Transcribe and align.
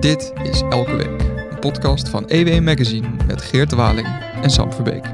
Dit 0.00 0.32
is 0.42 0.60
Elke 0.60 0.96
Week, 0.96 1.20
een 1.50 1.58
podcast 1.58 2.08
van 2.08 2.28
EW 2.28 2.62
Magazine 2.62 3.08
met 3.26 3.42
Geert 3.42 3.72
Waling 3.72 4.06
en 4.42 4.50
Sam 4.50 4.72
Verbeek. 4.72 5.04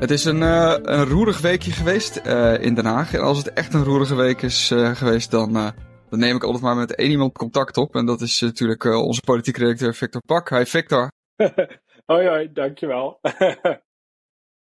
Het 0.00 0.10
is 0.10 0.24
een, 0.24 0.36
uh, 0.36 0.74
een 0.82 1.04
roerig 1.04 1.40
weekje 1.40 1.70
geweest 1.70 2.20
uh, 2.26 2.62
in 2.62 2.74
Den 2.74 2.84
Haag. 2.84 3.14
En 3.14 3.20
als 3.20 3.38
het 3.38 3.52
echt 3.52 3.74
een 3.74 3.84
roerige 3.84 4.14
week 4.14 4.42
is 4.42 4.70
uh, 4.70 4.94
geweest, 4.94 5.30
dan, 5.30 5.52
dan 6.08 6.18
neem 6.18 6.36
ik 6.36 6.44
altijd 6.44 6.62
maar 6.62 6.76
met 6.76 6.94
één 6.94 7.10
iemand 7.10 7.32
contact 7.32 7.76
op. 7.76 7.94
En 7.94 8.06
dat 8.06 8.20
is 8.20 8.40
natuurlijk 8.40 8.84
onze 8.84 9.20
politieke 9.20 9.60
redacteur 9.60 9.94
Victor 9.94 10.22
Pak. 10.26 10.50
Hi 10.50 10.64
Victor. 10.64 11.10
hoi 12.06 12.28
hoi, 12.28 12.52
dankjewel. 12.52 13.18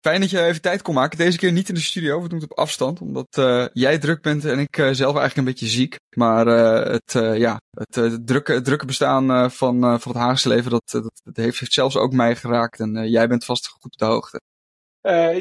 Fijn 0.02 0.22
dat 0.22 0.30
je 0.30 0.44
even 0.44 0.62
tijd 0.62 0.82
kon 0.82 0.94
maken. 0.94 1.18
Deze 1.18 1.38
keer 1.38 1.52
niet 1.52 1.70
in 1.70 1.76
de 1.76 1.82
studio, 1.82 2.22
we 2.22 2.30
doen 2.30 2.40
het 2.40 2.52
op 2.52 2.58
afstand. 2.58 3.02
Omdat 3.02 3.38
uh, 3.40 3.66
jij 3.74 3.98
druk 3.98 4.22
bent 4.22 4.46
en 4.46 4.60
ik 4.60 4.78
uh, 4.78 4.86
zelf 4.86 5.16
eigenlijk 5.16 5.38
een 5.38 5.54
beetje 5.54 5.68
ziek. 5.68 5.96
Maar 6.16 6.48
uh, 6.48 6.92
het, 6.92 7.38
ja, 7.38 7.62
het, 7.70 8.28
drukke, 8.28 8.54
het 8.54 8.66
drukke 8.66 8.86
bestaan 8.86 9.52
van, 9.52 10.00
van 10.00 10.12
het 10.12 10.22
Haagse 10.22 10.48
leven, 10.48 10.72
dat, 10.72 10.90
dat, 10.90 11.22
dat, 11.24 11.36
heeft, 11.36 11.60
heeft 11.60 11.74
zelfs 11.74 11.98
ook 11.98 12.14
mij 12.14 12.36
geraakt. 12.36 12.80
En 12.80 13.10
jij 13.10 13.28
bent 13.28 13.46
vast 13.46 13.68
goed 13.68 13.84
op 13.84 13.98
de 13.98 14.06
hoogte. 14.06 14.42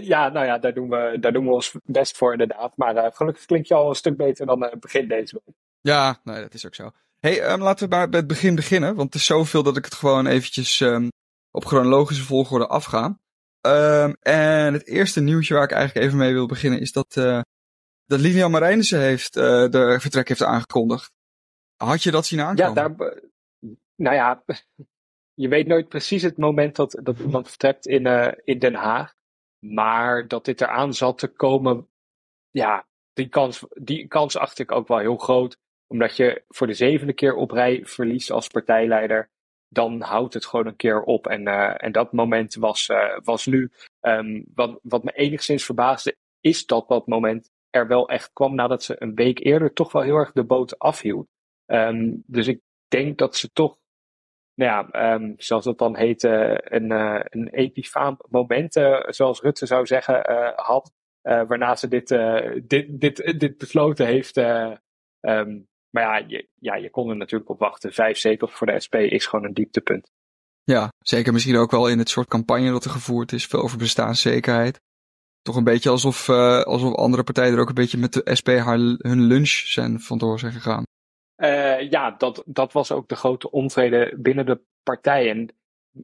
ja, 0.03 0.29
nou 0.29 0.47
ja, 0.47 0.59
daar 0.59 0.75
doen, 0.75 0.89
we, 0.89 1.17
daar 1.21 1.33
doen 1.33 1.45
we 1.45 1.53
ons 1.53 1.75
best 1.85 2.17
voor 2.17 2.33
inderdaad. 2.33 2.73
Maar 2.77 3.13
gelukkig 3.15 3.45
klinkt 3.45 3.69
je 3.69 3.75
al 3.75 3.89
een 3.89 3.95
stuk 3.95 4.17
beter 4.17 4.47
dan 4.47 4.71
begin 4.81 5.09
deze 5.09 5.41
week. 5.45 5.55
Ja, 5.81 6.21
nee, 6.25 6.41
dat 6.41 6.55
is 6.55 6.67
ook 6.67 6.75
zo. 6.75 6.91
hey, 7.21 7.53
um, 7.53 7.63
laten 7.63 7.89
we 7.89 7.95
maar 7.95 8.09
bij 8.09 8.19
het 8.19 8.29
begin 8.29 8.55
beginnen. 8.55 8.95
Want 8.95 9.13
het 9.13 9.21
is 9.21 9.27
zoveel 9.27 9.63
dat 9.63 9.77
ik 9.77 9.85
het 9.85 9.95
gewoon 9.95 10.27
eventjes 10.27 10.81
um, 10.81 11.09
op 11.51 11.65
chronologische 11.65 12.25
volgorde 12.25 12.67
afga. 12.67 13.17
Um, 13.61 14.17
en 14.21 14.73
het 14.73 14.87
eerste 14.87 15.21
nieuwtje 15.21 15.55
waar 15.55 15.63
ik 15.63 15.71
eigenlijk 15.71 16.07
even 16.07 16.19
mee 16.19 16.33
wil 16.33 16.47
beginnen 16.47 16.81
is 16.81 16.93
dat, 16.93 17.17
uh, 17.17 17.41
dat 18.05 18.21
Lilian 18.21 18.51
Marijnissen 18.51 19.01
heeft, 19.01 19.37
uh, 19.37 19.43
de 19.69 19.97
vertrek 20.01 20.29
heeft 20.29 20.43
aangekondigd. 20.43 21.13
Had 21.77 22.03
je 22.03 22.11
dat 22.11 22.27
zien 22.27 22.41
aankomen? 22.41 22.75
Ja, 22.75 22.89
daar, 22.89 23.19
nou 23.97 24.15
ja, 24.15 24.45
je 25.43 25.49
weet 25.49 25.67
nooit 25.67 25.89
precies 25.89 26.23
het 26.23 26.37
moment 26.37 26.77
dat, 26.77 26.99
dat 27.03 27.19
iemand 27.19 27.49
vertrekt 27.49 27.87
in, 27.87 28.07
uh, 28.07 28.33
in 28.45 28.59
Den 28.59 28.75
Haag. 28.75 29.17
Maar 29.67 30.29
dat 30.29 30.45
dit 30.45 30.61
eraan 30.61 30.95
zat 30.95 31.19
te 31.19 31.29
komen, 31.29 31.89
ja, 32.51 32.87
die 33.13 33.29
kans, 33.29 33.65
die 33.75 34.07
kans 34.07 34.37
acht 34.37 34.59
ik 34.59 34.73
ook 34.73 34.89
wel 34.89 34.99
heel 34.99 35.17
groot. 35.17 35.59
Omdat 35.87 36.17
je 36.17 36.45
voor 36.49 36.67
de 36.67 36.75
zevende 36.75 37.13
keer 37.13 37.35
op 37.35 37.51
rij 37.51 37.81
verliest 37.85 38.31
als 38.31 38.49
partijleider 38.49 39.31
dan 39.69 40.01
houdt 40.01 40.35
het 40.35 40.47
gewoon 40.47 40.67
een 40.67 40.77
keer 40.77 41.03
op. 41.03 41.27
En, 41.27 41.49
uh, 41.49 41.75
en 41.77 41.93
dat 41.93 42.13
moment 42.13 42.55
was, 42.55 42.89
uh, 42.89 43.19
was 43.23 43.47
nu. 43.47 43.71
Um, 44.01 44.45
wat, 44.55 44.79
wat 44.83 45.05
me 45.05 45.13
enigszins 45.13 45.65
verbaasde, 45.65 46.17
is 46.41 46.67
dat 46.67 46.89
dat 46.89 47.07
moment 47.07 47.51
er 47.71 47.87
wel 47.87 48.09
echt 48.09 48.33
kwam 48.33 48.55
nadat 48.55 48.83
ze 48.83 48.97
een 48.99 49.15
week 49.15 49.39
eerder 49.39 49.73
toch 49.73 49.93
wel 49.93 50.03
heel 50.03 50.17
erg 50.17 50.33
de 50.33 50.45
boot 50.45 50.79
afhield. 50.79 51.29
Um, 51.67 52.23
dus 52.27 52.47
ik 52.47 52.61
denk 52.89 53.19
dat 53.19 53.37
ze 53.37 53.53
toch, 53.53 53.79
nou 54.55 54.89
ja, 54.91 55.15
um, 55.15 55.35
zoals 55.37 55.65
dat 55.65 55.79
dan 55.79 55.97
heet, 55.97 56.25
uh, 56.25 56.55
een, 56.59 56.91
een 56.91 57.49
epifaam 57.49 58.17
moment, 58.29 58.73
zoals 59.09 59.41
Rutte 59.41 59.67
zou 59.67 59.87
zeggen, 59.87 60.23
had. 60.57 60.93
waarna 61.23 61.77
ze 61.77 61.89
dit, 61.89 62.09
dit, 62.69 63.01
dit, 63.01 63.41
dit 63.41 63.59
besloten 63.59 64.07
heeft. 64.07 64.41
Maar 65.91 66.03
ja 66.03 66.25
je, 66.29 66.49
ja, 66.55 66.75
je 66.75 66.91
kon 66.91 67.11
er 67.11 67.17
natuurlijk 67.17 67.51
op 67.51 67.59
wachten. 67.59 67.93
Vijf 67.93 68.19
zetels 68.19 68.53
voor 68.53 68.67
de 68.67 68.81
SP 68.85 68.95
is 68.95 69.27
gewoon 69.27 69.45
een 69.45 69.55
dieptepunt. 69.55 70.11
Ja, 70.65 70.93
zeker 70.99 71.33
misschien 71.33 71.57
ook 71.57 71.71
wel 71.71 71.89
in 71.89 71.99
het 71.99 72.09
soort 72.09 72.29
campagne 72.29 72.71
dat 72.71 72.85
er 72.85 72.91
gevoerd 72.91 73.33
is. 73.33 73.47
Veel 73.47 73.63
over 73.63 73.79
bestaanszekerheid. 73.79 74.81
Toch 75.43 75.57
een 75.57 75.65
beetje 75.65 75.91
alsof, 75.91 76.29
uh, 76.29 76.61
alsof 76.61 76.95
andere 76.95 77.23
partijen 77.23 77.55
er 77.55 77.61
ook 77.61 77.69
een 77.69 77.75
beetje 77.75 77.99
met 77.99 78.13
de 78.13 78.35
SP 78.39 78.49
haar, 78.49 78.79
hun 78.79 79.21
lunch 79.21 79.49
zijn 79.49 80.01
vandoor 80.01 80.39
zijn 80.39 80.53
gegaan. 80.53 80.83
Uh, 81.43 81.91
ja, 81.91 82.11
dat, 82.11 82.43
dat 82.47 82.73
was 82.73 82.93
ook 82.93 83.09
de 83.09 83.17
grote 83.17 83.51
onvrede 83.51 84.15
binnen 84.17 84.47
de 84.47 84.61
partij. 84.83 85.31
En, 85.31 85.55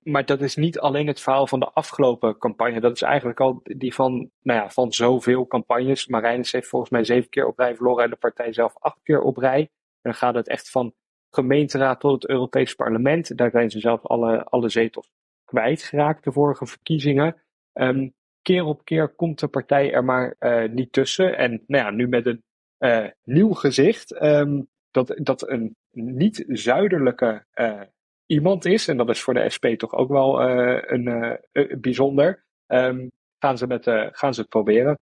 maar 0.03 0.25
dat 0.25 0.41
is 0.41 0.57
niet 0.57 0.79
alleen 0.79 1.07
het 1.07 1.21
verhaal 1.21 1.47
van 1.47 1.61
de 1.61 1.71
afgelopen 1.71 2.39
campagne. 2.39 2.81
Dat 2.81 2.95
is 2.95 3.03
eigenlijk 3.03 3.41
al 3.41 3.61
die 3.63 3.95
van, 3.95 4.31
nou 4.43 4.61
ja, 4.61 4.71
van 4.71 4.93
zoveel 4.93 5.47
campagnes. 5.47 6.07
Marijnis 6.07 6.53
heeft 6.53 6.69
volgens 6.69 6.91
mij 6.91 7.05
zeven 7.05 7.31
keer 7.31 7.47
op 7.47 7.59
rij 7.59 7.75
verloren 7.75 8.05
en 8.05 8.11
de 8.11 8.17
partij 8.17 8.53
zelf 8.53 8.75
acht 8.79 8.99
keer 9.03 9.21
op 9.21 9.37
rij. 9.37 9.61
En 9.61 9.69
dan 10.03 10.15
gaat 10.15 10.35
het 10.35 10.49
echt 10.49 10.71
van 10.71 10.95
gemeenteraad 11.31 12.01
tot 12.01 12.13
het 12.13 12.31
Europees 12.31 12.75
parlement. 12.75 13.37
Daar 13.37 13.51
zijn 13.51 13.71
ze 13.71 13.81
zelf 13.81 14.07
alle, 14.07 14.45
alle 14.45 14.69
zetels 14.69 15.11
kwijtgeraakt 15.45 16.25
de 16.25 16.33
vorige 16.33 16.67
verkiezingen. 16.67 17.43
Um, 17.73 18.15
keer 18.43 18.65
op 18.65 18.85
keer 18.85 19.09
komt 19.09 19.39
de 19.39 19.49
partij 19.49 19.93
er 19.93 20.05
maar 20.05 20.37
uh, 20.41 20.69
niet 20.69 20.93
tussen. 20.93 21.37
En 21.37 21.63
nou 21.67 21.85
ja, 21.85 21.91
nu 21.91 22.09
met 22.09 22.27
een 22.27 22.43
uh, 22.79 23.07
nieuw 23.25 23.53
gezicht. 23.53 24.23
Um, 24.23 24.69
dat, 24.91 25.15
dat 25.23 25.49
een 25.49 25.77
niet-zuidelijke 25.91 27.45
uh, 27.55 27.81
iemand 28.27 28.65
is. 28.65 28.89
En 28.89 28.97
dat 28.97 29.09
is 29.09 29.21
voor 29.21 29.35
de 29.35 29.51
SP 29.55 29.67
toch 29.77 29.93
ook 29.93 30.09
wel 30.09 30.43
een, 30.43 31.41
bijzonder. 31.81 32.45
Um, 32.67 33.11
gaan, 33.39 33.59
ze 33.59 33.67
met, 33.67 33.85
gaan 34.13 34.35
ze 34.35 34.41
het 34.41 34.49
proberen. 34.49 34.99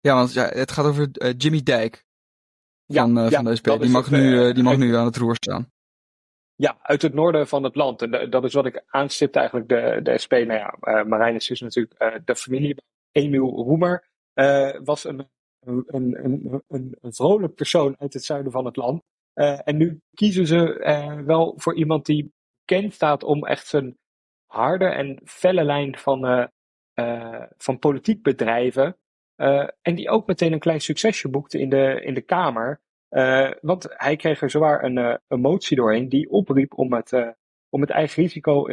Ja, 0.00 0.14
want 0.14 0.32
ja, 0.32 0.48
het 0.48 0.70
gaat 0.70 0.86
over 0.86 1.10
Jimmy 1.36 1.62
Dijk 1.62 2.04
van, 2.86 3.14
ja, 3.14 3.30
van 3.30 3.44
de 3.44 3.56
SP. 3.58 3.66
Die 3.80 3.90
mag, 3.90 4.08
het, 4.08 4.20
nu, 4.20 4.52
die 4.52 4.62
mag 4.62 4.76
nu 4.76 4.94
aan 4.96 5.04
het 5.04 5.16
roer 5.16 5.34
staan. 5.34 5.70
Ja, 6.60 6.78
uit 6.82 7.02
het 7.02 7.14
noorden 7.14 7.48
van 7.48 7.64
het 7.64 7.74
land. 7.74 8.02
En 8.02 8.30
dat 8.30 8.44
is 8.44 8.54
wat 8.54 8.66
ik 8.66 8.82
aanstipte 8.86 9.38
eigenlijk 9.38 9.68
de, 9.68 10.00
de 10.02 10.18
SP. 10.22 10.32
Nou 10.32 10.52
ja, 10.52 10.76
uh, 10.80 11.04
Marijnis 11.04 11.50
is 11.50 11.60
natuurlijk 11.60 12.02
uh, 12.02 12.14
de 12.24 12.36
familie. 12.36 12.76
Emiel 13.12 13.48
Roemer 13.48 14.08
uh, 14.34 14.74
was 14.84 15.04
een, 15.04 15.28
een, 15.60 15.84
een, 15.86 16.62
een, 16.68 16.96
een 17.00 17.14
vrolijk 17.14 17.54
persoon 17.54 17.94
uit 17.98 18.12
het 18.12 18.24
zuiden 18.24 18.52
van 18.52 18.64
het 18.64 18.76
land. 18.76 19.02
en 19.64 19.76
nu 19.76 20.00
kiezen 20.14 20.46
ze 20.46 21.22
wel 21.26 21.54
voor 21.56 21.74
iemand 21.76 22.06
die 22.06 22.32
bekend 22.70 22.94
staat 22.94 23.22
om 23.22 23.46
echt 23.46 23.66
zijn 23.66 23.98
harde 24.46 24.84
en 24.84 25.20
felle 25.24 25.64
lijn 25.64 25.98
van, 25.98 26.50
van 27.58 27.78
politiek 27.78 28.22
bedrijven. 28.22 28.96
en 29.82 29.94
die 29.94 30.08
ook 30.08 30.26
meteen 30.26 30.52
een 30.52 30.58
klein 30.58 30.80
succesje 30.80 31.28
boekte 31.28 31.58
in 31.58 31.68
de, 31.68 32.00
in 32.04 32.14
de 32.14 32.20
Kamer. 32.20 32.80
Want 33.60 33.86
hij 33.88 34.16
kreeg 34.16 34.42
er 34.42 34.50
zwaar 34.50 34.84
een, 34.84 35.20
een 35.28 35.40
motie 35.40 35.76
doorheen 35.76 36.08
die 36.08 36.30
opriep 36.30 36.78
om 36.78 36.92
het, 36.92 37.12
om 37.68 37.80
het 37.80 37.90
eigen 37.90 38.22
risico 38.22 38.64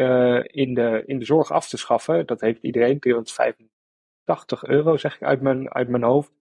in, 0.41 0.73
de, 0.73 1.03
in 1.05 1.19
de 1.19 1.25
zorg 1.25 1.51
af 1.51 1.69
te 1.69 1.77
schaffen. 1.77 2.25
Dat 2.25 2.41
heeft 2.41 2.63
iedereen, 2.63 2.99
385 2.99 4.63
euro 4.63 4.97
zeg 4.97 5.15
ik 5.15 5.23
uit 5.23 5.41
mijn, 5.41 5.73
uit 5.73 5.87
mijn 5.87 6.03
hoofd, 6.03 6.31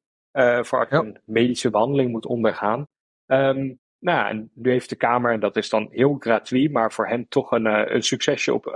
voor 0.60 0.78
als 0.78 0.88
je 0.88 0.96
een 0.96 1.20
medische 1.24 1.70
behandeling 1.70 2.10
moet 2.10 2.26
ondergaan. 2.26 2.86
Um, 3.26 3.78
nou, 4.06 4.28
en 4.28 4.50
nu 4.54 4.70
heeft 4.70 4.88
de 4.88 4.96
Kamer, 4.96 5.32
en 5.32 5.40
dat 5.40 5.56
is 5.56 5.68
dan 5.68 5.88
heel 5.90 6.16
gratuit, 6.18 6.72
maar 6.72 6.92
voor 6.92 7.08
hem 7.08 7.28
toch 7.28 7.50
een, 7.50 7.94
een 7.94 8.02
succesje 8.02 8.54
op, 8.54 8.66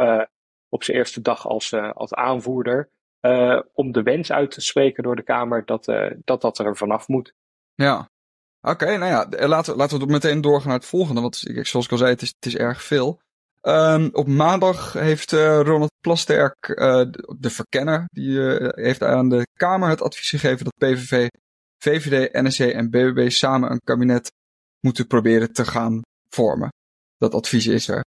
op 0.69 0.83
zijn 0.83 0.97
eerste 0.97 1.21
dag 1.21 1.47
als, 1.47 1.75
als 1.75 2.15
aanvoerder. 2.15 2.91
om 3.73 3.93
de 3.93 4.03
wens 4.03 4.33
uit 4.33 4.51
te 4.51 4.61
spreken 4.61 5.03
door 5.03 5.17
de 5.17 5.23
Kamer 5.23 5.65
dat 5.65 5.85
dat, 6.25 6.41
dat 6.41 6.59
er 6.59 6.77
vanaf 6.77 7.09
moet. 7.09 7.35
Ja, 7.75 8.09
Oké, 8.63 8.97
nou 8.97 9.11
ja, 9.11 9.49
laten, 9.49 9.77
laten 9.77 9.99
we 9.99 10.07
meteen 10.07 10.41
doorgaan 10.41 10.69
naar 10.69 10.79
het 10.79 10.89
volgende. 10.89 11.21
Want 11.21 11.37
zoals 11.37 11.85
ik 11.85 11.93
al 11.93 11.99
zei, 11.99 12.11
het 12.11 12.23
is, 12.23 12.29
het 12.29 12.47
is 12.47 12.57
erg 12.57 12.83
veel. 12.83 13.21
Um, 13.63 14.09
op 14.13 14.27
maandag 14.27 14.93
heeft 14.93 15.33
Ronald 15.33 15.93
Plasterk, 16.01 16.67
de 17.39 17.51
verkenner, 17.51 18.05
die 18.13 18.41
heeft 18.75 19.03
aan 19.03 19.29
de 19.29 19.47
Kamer 19.53 19.89
het 19.89 20.03
advies 20.03 20.31
gegeven 20.31 20.65
dat 20.65 20.91
PVV, 20.91 21.29
VVD, 21.79 22.33
NSC 22.33 22.61
en 22.61 22.91
BBB 22.91 23.31
samen 23.31 23.71
een 23.71 23.81
kabinet 23.85 24.33
moeten 24.81 25.07
proberen 25.07 25.53
te 25.53 25.65
gaan 25.65 26.01
vormen. 26.29 26.69
Dat 27.17 27.35
advies 27.35 27.67
is 27.67 27.89
er. 27.89 28.05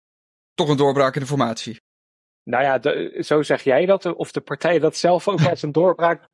Toch 0.53 0.69
een 0.69 0.77
doorbraak 0.77 1.15
in 1.15 1.21
de 1.21 1.27
formatie. 1.27 1.77
Nou 2.43 2.63
ja, 2.63 2.77
de, 2.77 3.17
zo 3.19 3.41
zeg 3.41 3.63
jij 3.63 3.85
dat, 3.85 4.05
of 4.05 4.31
de 4.31 4.41
partijen 4.41 4.81
dat 4.81 4.95
zelf 4.95 5.27
ook 5.27 5.45
als 5.45 5.61
een 5.61 5.71
doorbraak 5.81 6.27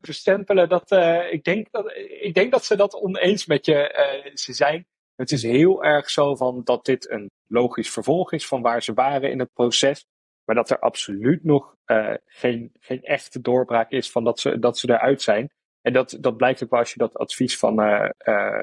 bestempelen. 0.00 0.68
Dat, 0.68 0.92
uh, 0.92 1.32
ik, 1.32 1.44
denk 1.44 1.70
dat, 1.70 1.92
ik 2.20 2.34
denk 2.34 2.50
dat 2.50 2.64
ze 2.64 2.76
dat 2.76 2.94
oneens 2.94 3.46
met 3.46 3.66
je 3.66 4.20
uh, 4.24 4.34
ze 4.34 4.52
zijn. 4.52 4.86
Het 5.14 5.32
is 5.32 5.42
heel 5.42 5.84
erg 5.84 6.10
zo 6.10 6.34
van 6.34 6.60
dat 6.64 6.84
dit 6.84 7.10
een 7.10 7.30
logisch 7.46 7.90
vervolg 7.90 8.32
is 8.32 8.46
van 8.46 8.62
waar 8.62 8.82
ze 8.82 8.92
waren 8.92 9.30
in 9.30 9.38
het 9.38 9.52
proces. 9.52 10.04
Maar 10.44 10.54
dat 10.54 10.70
er 10.70 10.78
absoluut 10.78 11.44
nog 11.44 11.74
uh, 11.86 12.14
geen, 12.26 12.72
geen 12.80 13.02
echte 13.02 13.40
doorbraak 13.40 13.90
is 13.90 14.10
van 14.10 14.24
dat 14.24 14.40
ze, 14.40 14.58
dat 14.58 14.78
ze 14.78 14.88
eruit 14.88 15.22
zijn. 15.22 15.50
En 15.82 15.92
dat, 15.92 16.16
dat 16.20 16.36
blijkt 16.36 16.62
ook 16.62 16.70
wel 16.70 16.78
als 16.78 16.92
je 16.92 16.98
dat 16.98 17.16
advies 17.16 17.58
van, 17.58 17.76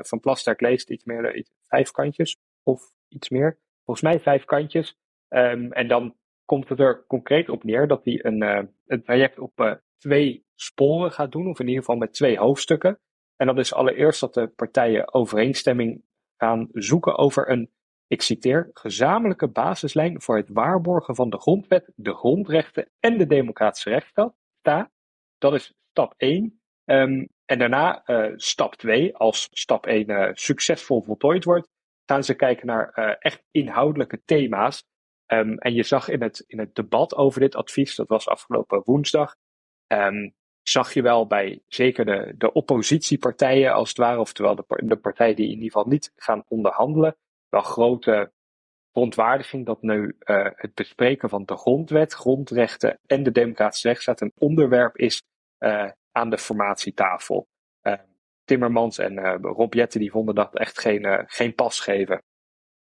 van 0.02 0.20
Plasterk 0.20 0.62
leest. 0.62 0.90
Iets 0.90 1.04
meer, 1.04 1.36
iets, 1.36 1.52
vijf 1.68 1.92
kantjes 1.92 2.38
of 2.64 2.92
iets 3.08 3.30
meer. 3.30 3.60
Volgens 3.84 4.06
mij 4.06 4.20
vijf 4.20 4.46
kantjes. 4.46 4.98
Um, 5.30 5.72
en 5.72 5.88
dan 5.88 6.16
komt 6.46 6.70
het 6.70 6.80
er 6.80 7.06
concreet 7.08 7.50
op 7.50 7.64
neer 7.64 7.88
dat 7.88 8.06
hij 8.06 8.26
een, 8.26 8.44
uh, 8.44 8.62
een 8.86 9.04
traject 9.04 9.40
op 9.40 9.82
twee 9.98 10.46
sporen 10.56 11.12
gaat 11.12 11.32
doen, 11.32 11.48
of 11.48 11.60
in 11.60 11.68
ieder 11.68 11.84
geval 11.84 11.98
met 11.98 12.14
twee 12.14 12.38
hoofdstukken. 12.38 13.00
En 13.36 13.48
dat 13.48 13.58
is 13.58 13.74
allereerst 13.74 14.20
dat 14.20 14.34
de 14.34 14.48
partijen 14.48 15.14
overeenstemming 15.14 16.04
gaan 16.38 16.70
zoeken 16.72 17.18
over 17.18 17.50
een, 17.50 17.72
ik 18.08 18.22
citeer, 18.22 18.70
gezamenlijke 18.74 19.48
basislijn 19.48 20.22
voor 20.22 20.38
het 20.38 20.50
waarborgen 20.50 21.16
van 21.16 21.30
de 21.30 21.40
grondwet, 21.40 21.92
de 21.96 22.14
grondrechten 22.14 22.90
en 23.00 23.18
de 23.18 23.26
democratische 23.26 23.90
rechtsstaat. 23.90 24.90
Dat 25.38 25.54
is 25.54 25.74
stap 25.90 26.14
1. 26.18 26.57
Um, 26.90 27.28
en 27.46 27.60
daarna 27.60 28.04
stap 28.36 28.76
2, 28.76 29.16
als 29.16 29.48
stap 29.52 29.86
1 29.86 30.32
succesvol 30.36 31.02
voltooid 31.02 31.44
wordt, 31.44 31.70
gaan 32.06 32.24
ze 32.24 32.34
kijken 32.34 32.68
naar 32.68 33.18
echt 33.20 33.44
inhoudelijke 33.52 34.22
thema's. 34.26 34.84
Ehm, 35.26 35.54
en 35.54 35.74
je 35.74 35.84
zag 35.84 36.10
in 36.10 36.22
het, 36.22 36.44
in 36.48 36.60
het 36.60 36.76
debat 36.76 37.16
over 37.16 37.40
dit 37.40 37.56
advies, 37.56 37.96
dat 37.96 38.08
was 38.08 38.28
afgelopen 38.28 38.82
woensdag, 38.86 39.36
um, 39.88 40.34
zag 40.62 40.94
je 40.94 41.02
wel 41.02 41.28
bij 41.28 41.62
zeker 41.68 42.06
de, 42.06 42.34
de 42.38 42.52
oppositiepartijen 42.52 43.74
als 43.74 43.90
het 43.90 43.98
ware, 43.98 44.20
oftewel 44.20 44.56
de, 44.56 44.66
de 44.68 44.96
partijen 44.96 45.36
die 45.36 45.46
in 45.46 45.52
ieder 45.52 45.66
geval 45.66 45.88
niet 45.88 46.12
gaan 46.16 46.44
onderhandelen, 46.48 47.18
wel 47.50 47.62
grote 47.62 48.32
verontwaardiging 48.92 49.66
dat 49.66 49.82
nu 49.82 50.16
het 50.56 50.74
bespreken 50.74 51.30
van 51.30 51.46
de 51.46 51.58
grondwet, 51.58 52.14
grondrechten 52.14 53.00
en 53.06 53.24
de 53.24 53.32
democratische 53.32 53.88
rechtsstaat 53.88 54.22
een 54.22 54.34
onderwerp 54.38 54.98
is 54.98 55.24
aan 56.12 56.30
de 56.30 56.38
formatietafel. 56.38 57.48
Uh, 57.84 57.94
Timmermans 58.44 58.98
en 58.98 59.20
Rob 59.42 59.74
Jetten 59.74 60.00
die 60.00 60.12
vonden 60.12 60.36
dat 60.36 60.56
echt 60.56 60.80
geen, 60.80 61.24
geen 61.28 61.56
pas 61.56 61.80
geven. 61.80 62.24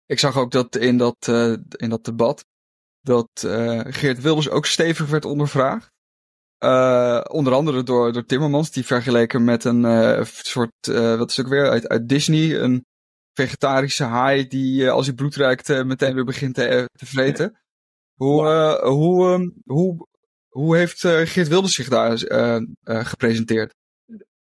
Ik 0.05 0.19
zag 0.19 0.37
ook 0.37 0.51
dat 0.51 0.75
in 0.75 0.97
dat, 0.97 1.27
in 1.71 1.89
dat 1.89 2.05
debat 2.05 2.45
dat 3.01 3.29
Geert 3.87 4.21
Wilders 4.21 4.49
ook 4.49 4.65
stevig 4.65 5.09
werd 5.09 5.25
ondervraagd. 5.25 5.91
Uh, 6.63 7.21
onder 7.27 7.53
andere 7.53 7.83
door, 7.83 8.13
door 8.13 8.25
Timmermans, 8.25 8.71
die 8.71 8.85
vergeleken 8.85 9.43
met 9.43 9.63
een 9.63 9.83
uh, 9.83 10.23
soort, 10.23 10.87
uh, 10.89 11.17
wat 11.17 11.29
is 11.29 11.39
ook 11.39 11.47
weer, 11.47 11.69
uit, 11.69 11.87
uit 11.87 12.09
Disney, 12.09 12.59
een 12.61 12.85
vegetarische 13.33 14.03
haai 14.03 14.47
die 14.47 14.89
als 14.89 15.05
hij 15.05 15.15
bloed 15.15 15.35
ruikt 15.35 15.67
meteen 15.83 16.13
weer 16.13 16.25
begint 16.25 16.55
te, 16.55 16.89
te 16.91 17.05
vreten. 17.05 17.59
Hoe, 18.15 18.43
hoe, 18.83 19.31
um, 19.31 19.53
hoe, 19.65 20.07
hoe 20.49 20.77
heeft 20.77 20.99
Geert 20.99 21.47
Wilders 21.47 21.75
zich 21.75 21.87
daar 21.87 22.17
gepresenteerd? 23.05 23.75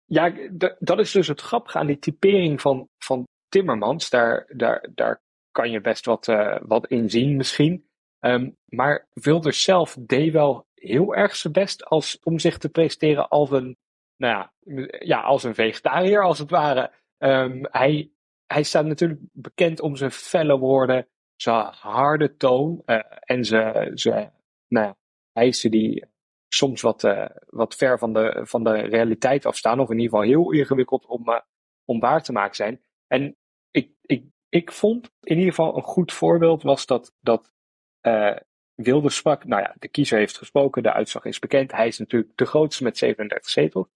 Ja, 0.06 0.34
dat 0.80 1.00
is 1.00 1.12
dus 1.12 1.28
het 1.28 1.42
grappige 1.42 1.78
aan 1.78 1.88
die 1.88 2.00
typering 2.00 2.62
van, 2.62 2.88
van 2.98 3.28
Timmermans. 3.50 4.10
Daar, 4.10 4.46
daar, 4.56 4.88
daar 4.96 5.22
kan 5.52 5.72
je 5.72 5.82
best 5.82 6.06
wat, 6.06 6.26
wat 6.62 6.88
in 6.88 7.10
zien 7.10 7.36
misschien. 7.36 7.86
Um, 8.26 8.58
maar 8.66 9.08
Wilders 9.14 9.64
zelf 9.64 9.98
deed 10.00 10.32
wel 10.32 10.66
heel 10.74 11.16
erg 11.16 11.36
zijn 11.36 11.54
best 11.54 11.86
als, 11.86 12.20
om 12.24 12.40
zich 12.40 12.58
te 12.58 12.70
presenteren 12.70 13.28
als 13.28 13.52
een, 13.52 13.78
nou 14.18 14.34
ja, 14.34 14.52
ja 15.00 15.22
als 15.22 15.44
een 15.44 15.56
vegetariër 15.56 16.24
als 16.24 16.40
het 16.40 16.50
ware. 16.50 16.92
Um, 17.18 17.68
hij, 17.72 18.12
hij 18.46 18.64
staat 18.64 18.86
natuurlijk 18.86 19.20
bekend 19.32 19.80
om 19.80 19.96
zijn 19.96 20.12
felle 20.12 20.58
woorden, 20.58 21.08
zijn 21.36 21.66
harde 21.72 22.36
toon 22.36 22.82
en 23.20 23.46
zijn, 23.46 23.98
zijn 23.98 24.34
nou 24.68 24.86
ja, 24.86 24.96
eisen 25.36 25.72
die 25.72 26.06
soms 26.48 26.82
wat, 26.82 27.04
uh, 27.04 27.26
wat 27.46 27.76
ver 27.76 28.00
van 28.00 28.14
de, 28.14 28.42
van 28.44 28.64
de 28.64 28.74
realiteit 28.74 29.46
afstaan, 29.46 29.80
of 29.80 29.90
in 29.90 30.00
ieder 30.00 30.10
geval 30.10 30.28
heel 30.28 30.52
ingewikkeld 30.52 31.06
om, 31.06 31.30
uh, 31.30 31.40
om 31.86 32.00
waar 32.00 32.24
te 32.24 32.32
maken 32.32 32.56
zijn. 32.56 32.82
En 33.08 33.38
ik, 33.72 33.92
ik, 34.02 34.26
ik 34.50 34.72
vond 34.72 35.12
in 35.22 35.38
ieder 35.38 35.54
geval 35.54 35.76
een 35.76 35.84
goed 35.84 36.14
voorbeeld 36.14 36.64
was 36.64 36.86
dat, 36.86 37.14
dat 37.20 37.54
Wilde 38.76 39.10
sprak, 39.10 39.46
nou 39.46 39.62
ja, 39.62 39.76
de 39.80 39.88
kiezer 39.88 40.18
heeft 40.18 40.38
gesproken, 40.38 40.84
de 40.84 40.94
uitslag 40.94 41.26
is 41.26 41.40
bekend. 41.40 41.72
Hij 41.72 41.88
is 41.88 41.98
natuurlijk 41.98 42.38
de 42.38 42.46
grootste 42.46 42.84
met 42.84 42.98
37 42.98 43.52
zetels. 43.52 43.88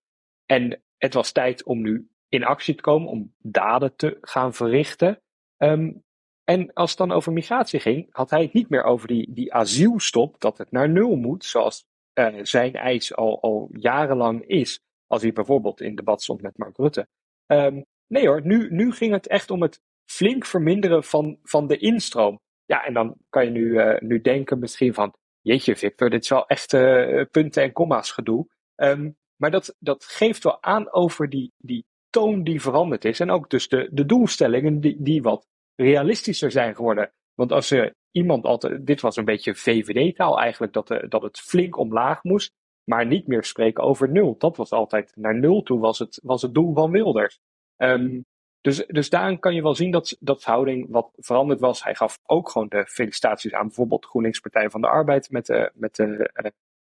En 0.45 0.83
het 0.97 1.13
was 1.13 1.31
tijd 1.31 1.63
om 1.63 1.81
nu 1.81 2.09
in 2.29 2.43
actie 2.43 2.75
te 2.75 2.81
komen, 2.81 3.09
om 3.09 3.33
daden 3.37 3.95
te 3.95 4.17
gaan 4.21 4.53
verrichten. 4.53 5.21
Um, 5.57 6.03
en 6.49 6.73
als 6.73 6.89
het 6.89 6.99
dan 6.99 7.11
over 7.11 7.33
migratie 7.33 7.79
ging, 7.79 8.07
had 8.11 8.29
hij 8.29 8.41
het 8.41 8.53
niet 8.53 8.69
meer 8.69 8.83
over 8.83 9.07
die, 9.07 9.33
die 9.33 9.53
asielstop, 9.53 10.39
dat 10.39 10.57
het 10.57 10.71
naar 10.71 10.89
nul 10.89 11.15
moet, 11.15 11.45
zoals 11.45 11.85
uh, 12.19 12.39
zijn 12.41 12.73
eis 12.73 13.15
al, 13.15 13.41
al 13.41 13.69
jarenlang 13.71 14.45
is. 14.45 14.79
Als 15.07 15.21
hij 15.21 15.31
bijvoorbeeld 15.31 15.81
in 15.81 15.95
debat 15.95 16.21
stond 16.21 16.41
met 16.41 16.57
Mark 16.57 16.77
Rutte. 16.77 17.07
Um, 17.47 17.85
nee 18.07 18.27
hoor, 18.27 18.45
nu, 18.45 18.67
nu 18.69 18.91
ging 18.91 19.11
het 19.11 19.27
echt 19.27 19.51
om 19.51 19.61
het 19.61 19.79
flink 20.05 20.45
verminderen 20.45 21.03
van, 21.03 21.37
van 21.43 21.67
de 21.67 21.77
instroom. 21.77 22.39
Ja, 22.65 22.85
en 22.85 22.93
dan 22.93 23.15
kan 23.29 23.45
je 23.45 23.51
nu, 23.51 23.65
uh, 23.65 23.99
nu 23.99 24.21
denken 24.21 24.59
misschien 24.59 24.93
van, 24.93 25.13
jeetje 25.41 25.75
Victor, 25.75 26.09
dit 26.09 26.23
is 26.23 26.29
wel 26.29 26.47
echt 26.47 26.73
uh, 26.73 27.25
punten 27.31 27.63
en 27.63 27.71
komma's 27.71 28.11
gedoe. 28.11 28.47
Um, 28.75 29.17
maar 29.35 29.51
dat, 29.51 29.75
dat 29.79 30.03
geeft 30.03 30.43
wel 30.43 30.63
aan 30.63 30.91
over 30.93 31.29
die, 31.29 31.51
die 31.57 31.85
toon 32.09 32.43
die 32.43 32.61
veranderd 32.61 33.05
is. 33.05 33.19
En 33.19 33.29
ook 33.29 33.49
dus 33.49 33.67
de, 33.67 33.89
de 33.91 34.05
doelstellingen 34.05 34.79
die, 34.79 34.95
die 34.99 35.21
wat 35.21 35.47
realistischer 35.81 36.51
zijn 36.51 36.75
geworden. 36.75 37.11
Want 37.33 37.51
als 37.51 37.71
er 37.71 37.93
iemand 38.11 38.45
altijd, 38.45 38.85
dit 38.85 39.01
was 39.01 39.15
een 39.15 39.25
beetje 39.25 39.55
VVD-taal 39.55 40.39
eigenlijk, 40.39 40.73
dat, 40.73 40.87
de, 40.87 41.05
dat 41.07 41.21
het 41.21 41.39
flink 41.39 41.77
omlaag 41.77 42.23
moest, 42.23 42.51
maar 42.83 43.05
niet 43.05 43.27
meer 43.27 43.43
spreken 43.43 43.83
over 43.83 44.09
nul. 44.09 44.35
Dat 44.37 44.57
was 44.57 44.71
altijd 44.71 45.11
naar 45.15 45.35
nul 45.35 45.63
toe, 45.63 45.79
was 45.79 45.99
het, 45.99 46.19
was 46.23 46.41
het 46.41 46.53
doel 46.53 46.73
van 46.73 46.91
Wilders. 46.91 47.39
Um, 47.77 48.25
dus, 48.61 48.85
dus 48.87 49.09
daarin 49.09 49.39
kan 49.39 49.55
je 49.55 49.61
wel 49.61 49.75
zien 49.75 49.91
dat, 49.91 50.17
dat 50.19 50.43
houding 50.43 50.87
wat 50.89 51.11
veranderd 51.15 51.59
was. 51.59 51.83
Hij 51.83 51.95
gaf 51.95 52.19
ook 52.25 52.49
gewoon 52.49 52.67
de 52.67 52.85
felicitaties 52.85 53.53
aan 53.53 53.67
bijvoorbeeld 53.67 54.05
GroenLinks 54.05 54.39
Partij 54.39 54.69
van 54.69 54.81
de 54.81 54.87
Arbeid 54.87 55.29
met 55.29 55.45
de, 55.45 55.71
met 55.73 55.95
de 55.95 56.31
uh, 56.43 56.51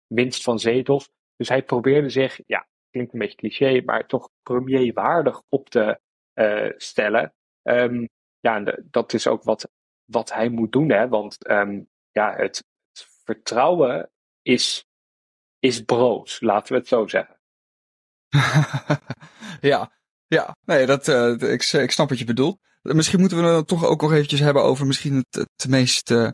winst 0.07 0.43
van 0.43 0.59
zetels. 0.59 1.09
Dus 1.35 1.49
hij 1.49 1.63
probeerde 1.63 2.09
zich, 2.09 2.39
ja, 2.45 2.67
klinkt 2.89 3.13
een 3.13 3.19
beetje 3.19 3.37
cliché, 3.37 3.81
maar 3.85 4.07
toch 4.07 4.29
premierwaardig 4.43 5.41
op 5.49 5.69
te 5.69 5.99
uh, 6.33 6.71
stellen. 6.77 7.33
Um, 7.63 8.07
ja, 8.45 8.55
en 8.55 8.87
dat 8.91 9.13
is 9.13 9.27
ook 9.27 9.43
wat, 9.43 9.69
wat 10.05 10.33
hij 10.33 10.49
moet 10.49 10.71
doen, 10.71 10.89
hè? 10.89 11.07
want 11.07 11.49
um, 11.49 11.87
ja, 12.11 12.35
het, 12.35 12.63
vertrouwen 13.23 14.11
is, 14.41 14.85
is 15.59 15.83
broos, 15.83 16.41
laten 16.41 16.73
we 16.73 16.79
het 16.79 16.87
zo 16.87 17.07
zeggen. 17.07 17.39
ja, 19.71 19.91
ja, 20.27 20.55
nee, 20.65 20.85
dat, 20.85 21.07
uh, 21.07 21.31
ik, 21.31 21.63
ik 21.63 21.91
snap 21.91 22.09
wat 22.09 22.19
je 22.19 22.25
bedoelt. 22.25 22.59
Misschien 22.81 23.19
moeten 23.19 23.37
we 23.37 23.49
het 23.49 23.67
toch 23.67 23.85
ook 23.85 24.01
nog 24.01 24.11
eventjes 24.11 24.39
hebben 24.39 24.63
over 24.63 24.85
misschien 24.85 25.15
het, 25.15 25.35
het 25.55 25.67
meest 25.67 26.11
uh, 26.11 26.29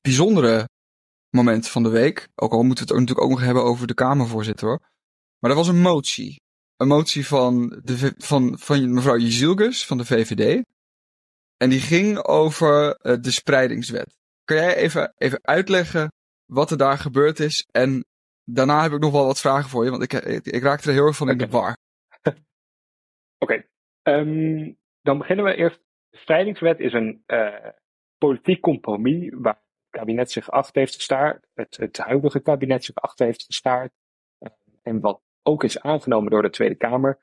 bijzondere 0.00 0.68
moment 1.30 1.68
van 1.68 1.82
de 1.82 1.88
week. 1.88 2.28
Ook 2.34 2.52
al 2.52 2.62
moeten 2.62 2.86
we 2.86 2.90
het 2.90 3.00
natuurlijk 3.00 3.26
ook 3.26 3.38
nog 3.38 3.44
hebben 3.46 3.64
over 3.64 3.86
de 3.86 3.94
Kamervoorzitter 3.94 4.68
hoor. 4.68 4.80
Maar 5.38 5.50
dat 5.50 5.58
was 5.58 5.68
een 5.68 5.80
motie. 5.80 6.40
Een 6.76 6.88
motie 6.88 7.26
van, 7.26 7.80
de, 7.84 8.14
van, 8.16 8.58
van 8.58 8.94
mevrouw 8.94 9.18
Jezilgus 9.18 9.86
van 9.86 9.98
de 9.98 10.04
VVD. 10.04 10.64
En 11.58 11.70
die 11.70 11.80
ging 11.80 12.24
over 12.24 12.98
uh, 13.02 13.16
de 13.20 13.30
spreidingswet. 13.30 14.16
Kan 14.44 14.56
jij 14.56 14.76
even, 14.76 15.12
even 15.16 15.38
uitleggen 15.42 16.12
wat 16.44 16.70
er 16.70 16.76
daar 16.76 16.98
gebeurd 16.98 17.40
is? 17.40 17.68
En 17.70 18.04
daarna 18.44 18.82
heb 18.82 18.92
ik 18.92 19.00
nog 19.00 19.12
wel 19.12 19.26
wat 19.26 19.40
vragen 19.40 19.70
voor 19.70 19.84
je, 19.84 19.90
want 19.90 20.02
ik, 20.02 20.12
ik, 20.12 20.46
ik 20.46 20.62
raakte 20.62 20.88
er 20.88 20.94
heel 20.94 21.06
erg 21.06 21.16
van 21.16 21.30
in 21.30 21.38
de 21.38 21.48
war. 21.48 21.76
Oké, 22.26 22.38
okay. 23.38 23.68
um, 24.02 24.48
ehm, 24.48 24.72
dan 25.02 25.18
beginnen 25.18 25.44
we 25.44 25.54
eerst. 25.54 25.80
De 26.10 26.18
spreidingswet 26.18 26.80
is 26.80 26.92
een 26.92 27.22
uh, 27.26 27.68
politiek 28.18 28.60
compromis 28.60 29.32
waar 29.34 29.54
het 29.54 29.90
kabinet 29.90 30.30
zich 30.30 30.50
achter 30.50 30.80
heeft 30.80 30.94
gestaard, 30.94 31.46
het, 31.54 31.76
het 31.76 31.96
huidige 31.96 32.40
kabinet 32.40 32.84
zich 32.84 32.94
achter 32.94 33.26
heeft 33.26 33.44
gestaard, 33.44 33.92
uh, 34.38 34.48
en 34.82 35.00
wat 35.00 35.22
ook 35.42 35.64
is 35.64 35.80
aangenomen 35.80 36.30
door 36.30 36.42
de 36.42 36.50
Tweede 36.50 36.74
Kamer, 36.74 37.18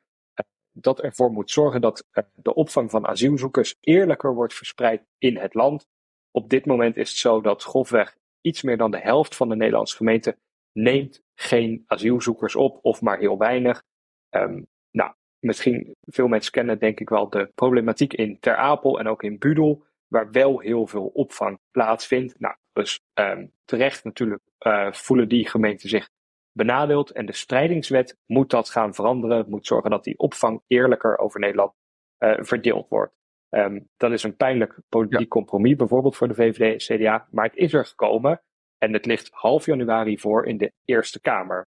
dat 0.77 1.01
ervoor 1.01 1.31
moet 1.31 1.51
zorgen 1.51 1.81
dat 1.81 2.05
de 2.33 2.53
opvang 2.53 2.91
van 2.91 3.07
asielzoekers 3.07 3.75
eerlijker 3.79 4.33
wordt 4.33 4.53
verspreid 4.53 5.05
in 5.17 5.37
het 5.37 5.53
land. 5.53 5.87
Op 6.31 6.49
dit 6.49 6.65
moment 6.65 6.97
is 6.97 7.09
het 7.09 7.17
zo 7.17 7.41
dat 7.41 7.63
grofweg 7.63 8.17
iets 8.41 8.61
meer 8.61 8.77
dan 8.77 8.91
de 8.91 8.99
helft 8.99 9.35
van 9.35 9.49
de 9.49 9.55
Nederlandse 9.55 9.95
gemeenten 9.95 10.37
neemt 10.71 11.21
geen 11.35 11.83
asielzoekers 11.87 12.55
op, 12.55 12.79
of 12.81 13.01
maar 13.01 13.19
heel 13.19 13.37
weinig. 13.37 13.83
Um, 14.29 14.67
nou, 14.91 15.13
misschien 15.39 15.95
veel 16.01 16.27
mensen 16.27 16.51
kennen 16.51 16.79
denk 16.79 16.99
ik 16.99 17.09
wel 17.09 17.29
de 17.29 17.51
problematiek 17.55 18.13
in 18.13 18.39
Ter 18.39 18.55
Apel 18.55 18.99
en 18.99 19.07
ook 19.07 19.23
in 19.23 19.37
Budel, 19.37 19.83
waar 20.07 20.31
wel 20.31 20.59
heel 20.59 20.87
veel 20.87 21.05
opvang 21.05 21.59
plaatsvindt. 21.71 22.39
Nou, 22.39 22.55
dus 22.73 22.99
um, 23.13 23.51
terecht 23.65 24.03
natuurlijk 24.03 24.41
uh, 24.59 24.91
voelen 24.91 25.29
die 25.29 25.49
gemeenten 25.49 25.89
zich 25.89 26.09
benadeeld 26.55 27.11
en 27.11 27.25
de 27.25 27.33
spreidingswet 27.33 28.17
moet 28.25 28.49
dat 28.49 28.69
gaan 28.69 28.93
veranderen, 28.93 29.49
moet 29.49 29.67
zorgen 29.67 29.89
dat 29.89 30.03
die 30.03 30.17
opvang 30.17 30.61
eerlijker 30.67 31.17
over 31.17 31.39
Nederland 31.39 31.73
uh, 32.19 32.37
verdeeld 32.39 32.89
wordt. 32.89 33.13
Um, 33.49 33.89
dat 33.97 34.11
is 34.11 34.23
een 34.23 34.35
pijnlijk 34.35 34.79
politiek 34.89 35.19
ja. 35.19 35.27
compromis, 35.27 35.75
bijvoorbeeld 35.75 36.15
voor 36.15 36.27
de 36.27 36.33
VVD 36.33 36.89
en 36.89 36.97
CDA, 36.97 37.27
maar 37.31 37.45
het 37.45 37.55
is 37.55 37.73
er 37.73 37.85
gekomen 37.85 38.41
en 38.77 38.93
het 38.93 39.05
ligt 39.05 39.29
half 39.31 39.65
januari 39.65 40.19
voor 40.19 40.45
in 40.45 40.57
de 40.57 40.73
Eerste 40.85 41.21
Kamer. 41.21 41.67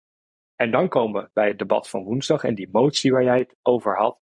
En 0.55 0.71
dan 0.71 0.89
komen 0.89 1.23
we 1.23 1.29
bij 1.33 1.47
het 1.47 1.59
debat 1.59 1.89
van 1.89 2.03
woensdag 2.03 2.43
en 2.43 2.55
die 2.55 2.69
motie 2.71 3.11
waar 3.11 3.23
jij 3.23 3.37
het 3.37 3.55
over 3.61 3.97
had. 3.97 4.19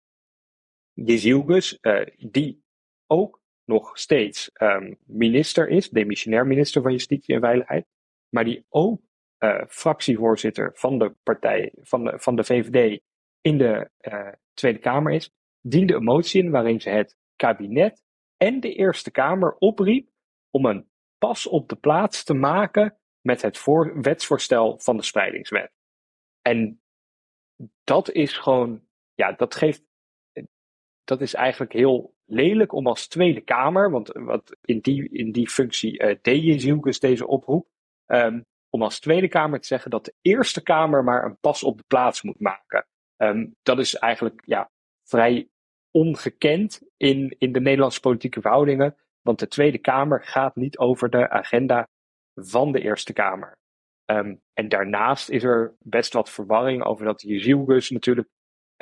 Jezielgus, 0.93 1.79
uh, 1.81 2.07
die 2.17 2.63
ook 3.07 3.41
nog 3.65 3.99
steeds 3.99 4.51
um, 4.63 4.97
minister 5.05 5.69
is, 5.69 5.91
demissionair 5.91 6.47
minister 6.47 6.83
van 6.83 6.93
Justitie 6.93 7.35
en 7.35 7.41
Veiligheid, 7.41 7.87
maar 8.29 8.45
die 8.45 8.65
ook 8.69 9.01
uh, 9.39 9.63
fractievoorzitter 9.69 10.71
van 10.75 10.99
de 10.99 11.15
partij, 11.23 11.73
van 11.81 12.05
de, 12.05 12.19
van 12.19 12.37
de 12.37 12.45
VVD 12.45 13.01
in 13.41 13.59
de 13.59 13.91
uh, 14.01 14.29
Tweede 14.55 14.79
Kamer 14.79 15.13
is, 15.13 15.31
diende 15.61 15.95
een 15.95 16.05
motie 16.05 16.43
in 16.43 16.51
waarin 16.51 16.81
ze 16.81 16.91
het 16.91 17.17
kabinet 17.37 18.03
en 18.37 18.61
de 18.61 18.75
Eerste 18.75 19.11
Kamer 19.11 19.57
opriep 19.59 20.09
om 20.51 20.67
een 20.67 20.89
pas 21.19 21.47
op 21.47 21.69
de 21.69 21.77
plaats 21.77 22.25
te 22.25 22.35
maken 22.35 22.99
met 23.21 23.43
het 23.43 23.59
voor, 23.59 24.01
wetsvoorstel 24.01 24.79
van 24.79 24.97
de 24.97 25.03
spreidingswet. 25.03 25.73
En 26.43 26.81
dat 27.85 28.11
is 28.11 28.39
gewoon, 28.39 28.83
ja, 29.15 29.33
dat 29.33 29.55
geeft, 29.55 29.85
dat 31.05 31.21
is 31.21 31.35
eigenlijk 31.35 31.73
heel 31.73 32.15
lelijk 32.25 32.73
om 32.73 32.87
als 32.87 33.09
Tweede 33.09 33.41
Kamer, 33.41 33.91
want 33.91 34.09
wat 34.13 34.57
in, 34.61 34.81
die, 34.81 35.09
in 35.09 35.33
die 35.33 35.49
functie 35.49 36.03
uh, 36.03 36.17
deed 36.23 36.43
Jezielkus 36.43 37.01
deze 37.01 37.27
oproep, 37.27 37.69
um, 38.07 38.47
om 38.77 38.83
als 38.83 39.01
Tweede 39.01 39.29
Kamer 39.29 39.61
te 39.61 39.67
zeggen 39.67 39.91
dat 39.91 40.05
de 40.05 40.15
Eerste 40.23 40.63
Kamer 40.63 41.05
maar 41.05 41.25
een 41.25 41.39
pas 41.41 41.63
op 41.63 41.77
de 41.77 41.85
plaats 41.87 42.23
moet 42.23 42.41
maken. 42.41 42.87
Um, 43.17 43.55
dat 43.63 43.79
is 43.79 43.95
eigenlijk 43.95 44.43
ja, 44.45 44.71
vrij 45.03 45.49
ongekend 45.91 46.81
in, 46.97 47.35
in 47.39 47.53
de 47.53 47.61
Nederlandse 47.61 48.01
politieke 48.01 48.41
verhoudingen, 48.41 48.97
want 49.23 49.39
de 49.39 49.49
Tweede 49.49 49.79
Kamer 49.79 50.25
gaat 50.25 50.57
niet 50.57 50.79
over 50.79 51.11
de 51.11 51.29
agenda 51.29 51.89
van 52.35 52.73
de 52.73 52.81
Eerste 52.81 53.13
Kamer. 53.13 53.59
Um, 54.11 54.41
en 54.53 54.69
daarnaast 54.69 55.29
is 55.29 55.43
er 55.43 55.77
best 55.79 56.13
wat 56.13 56.31
verwarring 56.31 56.85
over 56.85 57.05
dat 57.05 57.23
Jezielgus 57.23 57.91
natuurlijk 57.91 58.29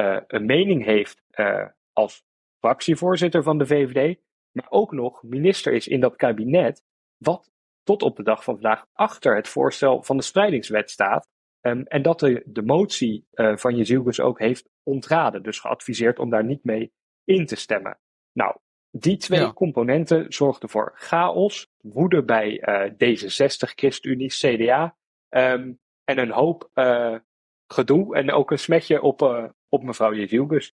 uh, 0.01 0.21
een 0.27 0.47
mening 0.47 0.85
heeft 0.85 1.23
uh, 1.35 1.67
als 1.93 2.23
fractievoorzitter 2.59 3.43
van 3.43 3.59
de 3.59 3.67
VVD, 3.67 4.19
maar 4.51 4.71
ook 4.71 4.93
nog 4.93 5.23
minister 5.23 5.73
is 5.73 5.89
in 5.89 6.01
dat 6.01 6.17
kabinet, 6.17 6.83
wat 7.17 7.51
tot 7.85 8.03
op 8.03 8.17
de 8.17 8.23
dag 8.23 8.45
van 8.45 8.55
vandaag 8.55 8.87
achter 8.93 9.37
het 9.37 9.49
voorstel 9.49 10.03
van 10.03 10.17
de 10.17 10.23
spreidingswet 10.23 10.91
staat. 10.91 11.29
Um, 11.61 11.83
en 11.83 12.03
dat 12.03 12.21
de, 12.21 12.43
de 12.47 12.63
motie 12.63 13.27
uh, 13.35 13.57
van 13.57 13.77
Jezielgus 13.77 14.21
ook 14.21 14.39
heeft 14.39 14.69
ontraden, 14.83 15.43
dus 15.43 15.59
geadviseerd 15.59 16.19
om 16.19 16.31
daar 16.31 16.45
niet 16.45 16.65
mee 16.65 16.93
in 17.25 17.47
te 17.47 17.57
stemmen. 17.57 17.99
Nou, 18.33 18.57
die 18.91 19.17
twee 19.17 19.41
ja. 19.41 19.53
componenten 19.53 20.33
zorgden 20.33 20.69
voor 20.69 20.93
chaos, 20.95 21.69
woede 21.81 22.25
bij 22.25 22.69
uh, 22.69 22.91
D66, 22.91 23.75
ChristenUnie, 23.75 24.29
CDA 24.29 24.97
um, 25.29 25.79
en 26.05 26.19
een 26.19 26.31
hoop 26.31 26.71
uh, 26.75 27.17
gedoe 27.67 28.17
en 28.17 28.33
ook 28.33 28.51
een 28.51 28.59
smetje 28.59 29.03
op, 29.03 29.23
op 29.69 29.83
mevrouw 29.83 30.15
Jezielgus. 30.15 30.75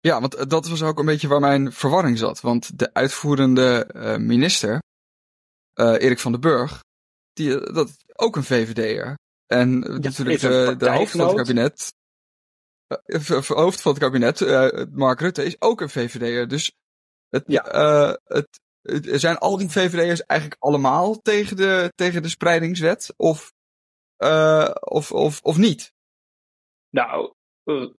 Ja, 0.00 0.20
want 0.20 0.50
dat 0.50 0.68
was 0.68 0.82
ook 0.82 0.98
een 0.98 1.06
beetje 1.06 1.28
waar 1.28 1.40
mijn 1.40 1.72
verwarring 1.72 2.18
zat. 2.18 2.40
Want 2.40 2.78
de 2.78 2.94
uitvoerende 2.94 3.90
minister, 4.20 4.82
uh, 5.80 6.02
Erik 6.02 6.18
van 6.18 6.32
den 6.32 6.40
Burg, 6.40 6.84
die, 7.32 7.72
dat 7.72 7.88
is 7.88 8.04
ook 8.14 8.36
een 8.36 8.44
VVD'er. 8.44 9.18
En 9.46 9.80
ja, 9.80 9.98
natuurlijk 9.98 10.40
de, 10.40 10.74
de 10.78 10.90
hoofd 10.90 11.10
van 11.10 11.26
het 11.26 11.36
kabinet, 11.36 11.94
uh, 13.06 13.42
hoofd 13.42 13.80
van 13.80 13.92
het 13.92 14.00
kabinet, 14.00 14.40
Mark 14.90 15.20
Rutte, 15.20 15.44
is 15.44 15.60
ook 15.60 15.80
een 15.80 15.90
VVD'er. 15.90 16.48
Dus 16.48 16.72
het, 17.28 17.44
ja. 17.46 17.62
het, 18.24 18.60
het, 18.82 19.20
zijn 19.20 19.38
al 19.38 19.56
die 19.56 19.68
VVD'ers 19.68 20.22
eigenlijk 20.26 20.62
allemaal 20.62 21.20
tegen 21.20 21.56
de, 21.56 21.92
tegen 21.94 22.22
de 22.22 22.28
spreidingswet? 22.28 23.14
Of, 23.16 23.52
of, 24.80 25.12
of, 25.12 25.40
of 25.42 25.56
niet? 25.56 25.92
Nou, 26.90 27.32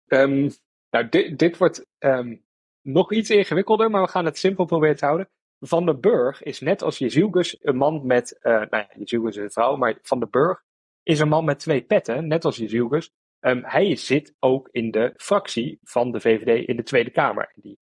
um, 0.08 0.52
nou, 0.90 1.10
dit, 1.10 1.40
dit 1.40 1.58
wordt 1.58 1.86
um, 2.00 2.44
nog 2.82 3.14
iets 3.14 3.30
ingewikkelder, 3.30 3.90
maar 3.90 4.02
we 4.02 4.08
gaan 4.08 4.26
het 4.26 4.38
simpel 4.38 4.66
proberen 4.66 4.96
te 4.96 5.06
houden. 5.06 5.30
Van 5.60 5.86
den 5.86 6.00
Burg 6.00 6.44
is 6.44 6.60
net 6.60 6.82
als 6.82 6.98
Jezielgus 6.98 7.58
een 7.62 7.78
man 7.78 8.06
met, 8.06 8.40
uh, 8.42 8.52
nou 8.54 8.68
ja, 8.70 8.90
Jezielgus 8.96 9.36
is 9.36 9.44
een 9.44 9.52
vrouw, 9.52 9.76
maar 9.76 9.98
Van 10.02 10.20
den 10.20 10.30
Burg 10.30 10.64
is 11.04 11.20
een 11.20 11.28
man 11.28 11.46
met 11.46 11.60
twee 11.60 11.82
petten, 11.82 12.28
net 12.28 12.46
als 12.46 12.58
Jezielgus. 12.58 13.12
Um, 13.40 13.64
hij 13.66 13.96
zit 13.96 14.36
ook 14.40 14.70
in 14.72 14.92
de 14.92 15.14
fractie 15.16 15.80
van 15.84 16.12
de 16.12 16.20
VVD 16.20 16.68
in 16.68 16.76
de 16.76 16.84
Tweede 16.84 17.10
Kamer. 17.10 17.52
Die 17.56 17.80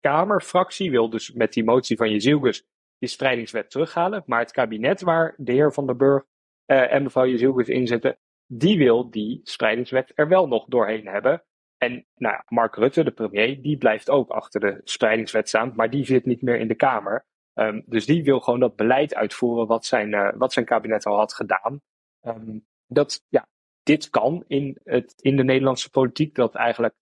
Kamerfractie 0.00 0.90
wil 0.90 1.10
dus 1.10 1.32
met 1.32 1.52
die 1.52 1.64
motie 1.64 1.96
van 1.96 2.10
Jezielgus 2.10 2.66
die 2.98 3.08
spreidingswet 3.08 3.70
terughalen, 3.70 4.22
maar 4.26 4.40
het 4.40 4.52
kabinet 4.52 5.00
waar 5.00 5.34
de 5.36 5.52
heer 5.52 5.72
Van 5.72 5.86
den 5.86 5.96
Burg 5.96 6.24
uh, 6.66 6.92
en 6.92 7.02
mevrouw 7.02 7.26
Jezielgus 7.26 7.68
in 7.68 7.86
zitten, 7.86 8.18
die 8.46 8.78
wil 8.78 9.10
die 9.10 9.40
spreidingswet 9.42 10.12
er 10.14 10.28
wel 10.28 10.48
nog 10.48 10.64
doorheen 10.64 11.06
hebben. 11.06 11.44
En 11.78 12.06
nou, 12.14 12.42
Mark 12.48 12.74
Rutte, 12.74 13.04
de 13.04 13.10
premier, 13.10 13.62
die 13.62 13.78
blijft 13.78 14.10
ook 14.10 14.30
achter 14.30 14.60
de 14.60 14.80
spreidingswet 14.84 15.48
staan, 15.48 15.72
maar 15.74 15.90
die 15.90 16.04
zit 16.04 16.24
niet 16.24 16.42
meer 16.42 16.58
in 16.58 16.68
de 16.68 16.74
Kamer. 16.74 17.26
Um, 17.54 17.82
dus 17.86 18.06
die 18.06 18.24
wil 18.24 18.40
gewoon 18.40 18.60
dat 18.60 18.76
beleid 18.76 19.14
uitvoeren 19.14 19.66
wat 19.66 19.84
zijn, 19.84 20.12
uh, 20.12 20.28
wat 20.34 20.52
zijn 20.52 20.64
kabinet 20.64 21.06
al 21.06 21.16
had 21.16 21.34
gedaan. 21.34 21.80
Um, 22.26 22.66
dat, 22.86 23.24
ja, 23.28 23.48
dit 23.82 24.10
kan 24.10 24.44
in, 24.46 24.80
het, 24.84 25.14
in 25.16 25.36
de 25.36 25.44
Nederlandse 25.44 25.90
politiek, 25.90 26.34
dat 26.34 26.54
eigenlijk 26.54 26.94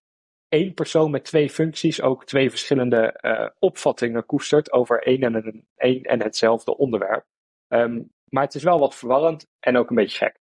één 0.48 0.74
persoon 0.74 1.10
met 1.10 1.24
twee 1.24 1.50
functies 1.50 2.00
ook 2.00 2.24
twee 2.24 2.50
verschillende 2.50 3.18
uh, 3.20 3.48
opvattingen 3.58 4.26
koestert 4.26 4.72
over 4.72 5.02
één 5.02 5.22
en, 5.22 5.34
een, 5.34 5.66
één 5.76 6.02
en 6.02 6.22
hetzelfde 6.22 6.76
onderwerp. 6.76 7.24
Um, 7.68 8.12
maar 8.24 8.42
het 8.42 8.54
is 8.54 8.62
wel 8.62 8.78
wat 8.78 8.94
verwarrend 8.94 9.46
en 9.60 9.76
ook 9.76 9.90
een 9.90 9.96
beetje 9.96 10.18
gek. 10.18 10.38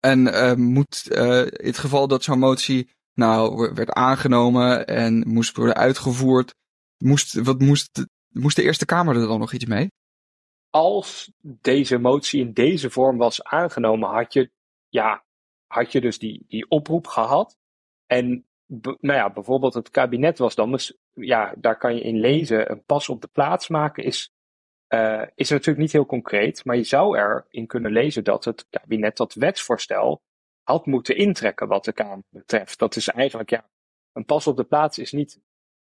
En 0.00 0.26
uh, 0.26 0.54
moet 0.54 1.06
in 1.10 1.66
het 1.66 1.78
geval 1.78 2.08
dat 2.08 2.22
zo'n 2.22 2.38
motie 2.38 2.96
nou 3.18 3.70
werd 3.74 3.90
aangenomen 3.90 4.86
en 4.86 5.28
moest 5.28 5.56
worden 5.56 5.76
uitgevoerd. 5.76 6.54
Moest, 6.98 7.34
wat 7.34 7.58
moest, 7.60 8.06
moest 8.28 8.56
de 8.56 8.62
Eerste 8.62 8.84
Kamer 8.84 9.16
er 9.16 9.26
dan 9.26 9.38
nog 9.38 9.52
iets 9.52 9.64
mee? 9.64 9.90
Als 10.70 11.32
deze 11.42 11.98
motie 11.98 12.40
in 12.40 12.52
deze 12.52 12.90
vorm 12.90 13.16
was 13.16 13.44
aangenomen, 13.44 14.08
had 14.08 14.32
je, 14.32 14.50
ja, 14.88 15.24
had 15.66 15.92
je 15.92 16.00
dus 16.00 16.18
die, 16.18 16.44
die 16.48 16.70
oproep 16.70 17.06
gehad. 17.06 17.56
En 18.06 18.46
nou 18.66 18.98
ja, 19.00 19.30
bijvoorbeeld 19.30 19.74
het 19.74 19.90
kabinet 19.90 20.38
was 20.38 20.54
dan, 20.54 20.72
dus, 20.72 20.96
ja, 21.12 21.54
daar 21.56 21.78
kan 21.78 21.94
je 21.94 22.00
in 22.00 22.20
lezen, 22.20 22.70
een 22.70 22.84
pas 22.84 23.08
op 23.08 23.20
de 23.20 23.28
plaats 23.32 23.68
maken 23.68 24.04
is, 24.04 24.32
uh, 24.88 25.22
is 25.34 25.50
natuurlijk 25.50 25.78
niet 25.78 25.92
heel 25.92 26.06
concreet. 26.06 26.64
Maar 26.64 26.76
je 26.76 26.84
zou 26.84 27.18
erin 27.18 27.66
kunnen 27.66 27.92
lezen 27.92 28.24
dat 28.24 28.44
het 28.44 28.66
kabinet 28.70 29.16
dat 29.16 29.34
wetsvoorstel 29.34 30.22
had 30.68 30.86
moeten 30.86 31.16
intrekken 31.16 31.68
wat 31.68 31.84
de 31.84 31.92
Kamer 31.92 32.24
betreft. 32.28 32.78
Dat 32.78 32.96
is 32.96 33.08
eigenlijk, 33.08 33.50
ja, 33.50 33.70
een 34.12 34.24
pas 34.24 34.46
op 34.46 34.56
de 34.56 34.64
plaats 34.64 34.98
is 34.98 35.12
niet 35.12 35.40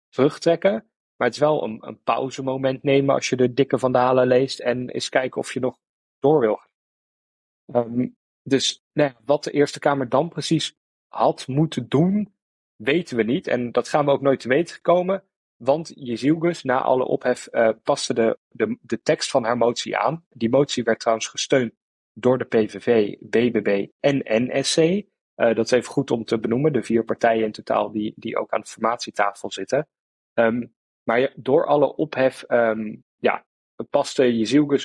terugtrekken, 0.10 0.72
maar 1.16 1.28
het 1.28 1.34
is 1.34 1.42
wel 1.42 1.64
een, 1.64 1.88
een 1.88 2.02
pauzemoment 2.04 2.84
nemen 2.84 3.16
als 3.16 3.30
je 3.30 3.36
de 3.36 3.54
dikke 3.54 3.80
vandalen 3.80 4.28
leest 4.28 4.60
en 4.60 4.90
eens 4.90 5.10
kijken 5.10 5.42
of 5.42 5.54
je 5.54 5.60
nog 5.60 5.80
door 6.20 6.40
wil 6.40 6.56
gaan. 6.56 7.86
Um, 7.86 8.18
dus 8.42 8.84
nou 8.94 9.12
wat 9.26 9.44
de 9.44 9.52
Eerste 9.52 9.80
Kamer 9.80 10.10
dan 10.10 10.30
precies 10.30 10.78
had 11.08 11.48
moeten 11.48 11.88
doen, 11.88 12.34
weten 12.76 13.18
we 13.18 13.24
niet. 13.24 13.48
En 13.48 13.72
dat 13.72 13.88
gaan 13.88 14.06
we 14.06 14.12
ook 14.12 14.22
nooit 14.22 14.40
te 14.40 14.48
weten 14.48 14.82
komen. 14.82 15.24
Want 15.56 15.92
Jezielgus, 15.96 16.64
na 16.64 16.82
alle 16.82 17.06
ophef, 17.06 17.48
uh, 17.52 17.70
paste 17.84 18.14
de, 18.14 18.40
de, 18.48 18.78
de 18.82 19.02
tekst 19.02 19.30
van 19.30 19.44
haar 19.44 19.58
motie 19.58 19.98
aan. 19.98 20.26
Die 20.30 20.50
motie 20.50 20.84
werd 20.84 21.00
trouwens 21.00 21.28
gesteund 21.28 21.74
door 22.20 22.38
de 22.38 22.46
PVV, 22.46 23.16
BBB 23.20 23.88
en 24.00 24.22
NSC. 24.26 24.78
Uh, 24.78 25.04
dat 25.36 25.66
is 25.66 25.72
even 25.72 25.92
goed 25.92 26.12
om 26.12 26.26
te 26.26 26.40
benoemen, 26.40 26.74
de 26.74 26.84
vier 26.84 27.04
partijen 27.04 27.46
in 27.46 27.52
totaal 27.52 27.92
die, 27.92 28.14
die 28.16 28.38
ook 28.38 28.52
aan 28.52 28.62
de 28.62 28.68
formatietafel 28.68 29.52
zitten. 29.52 29.88
Um, 30.34 30.74
maar 31.04 31.34
door 31.36 31.66
alle 31.66 31.96
ophef, 31.96 32.44
um, 32.48 33.04
ja, 33.18 33.46
paste 33.90 34.26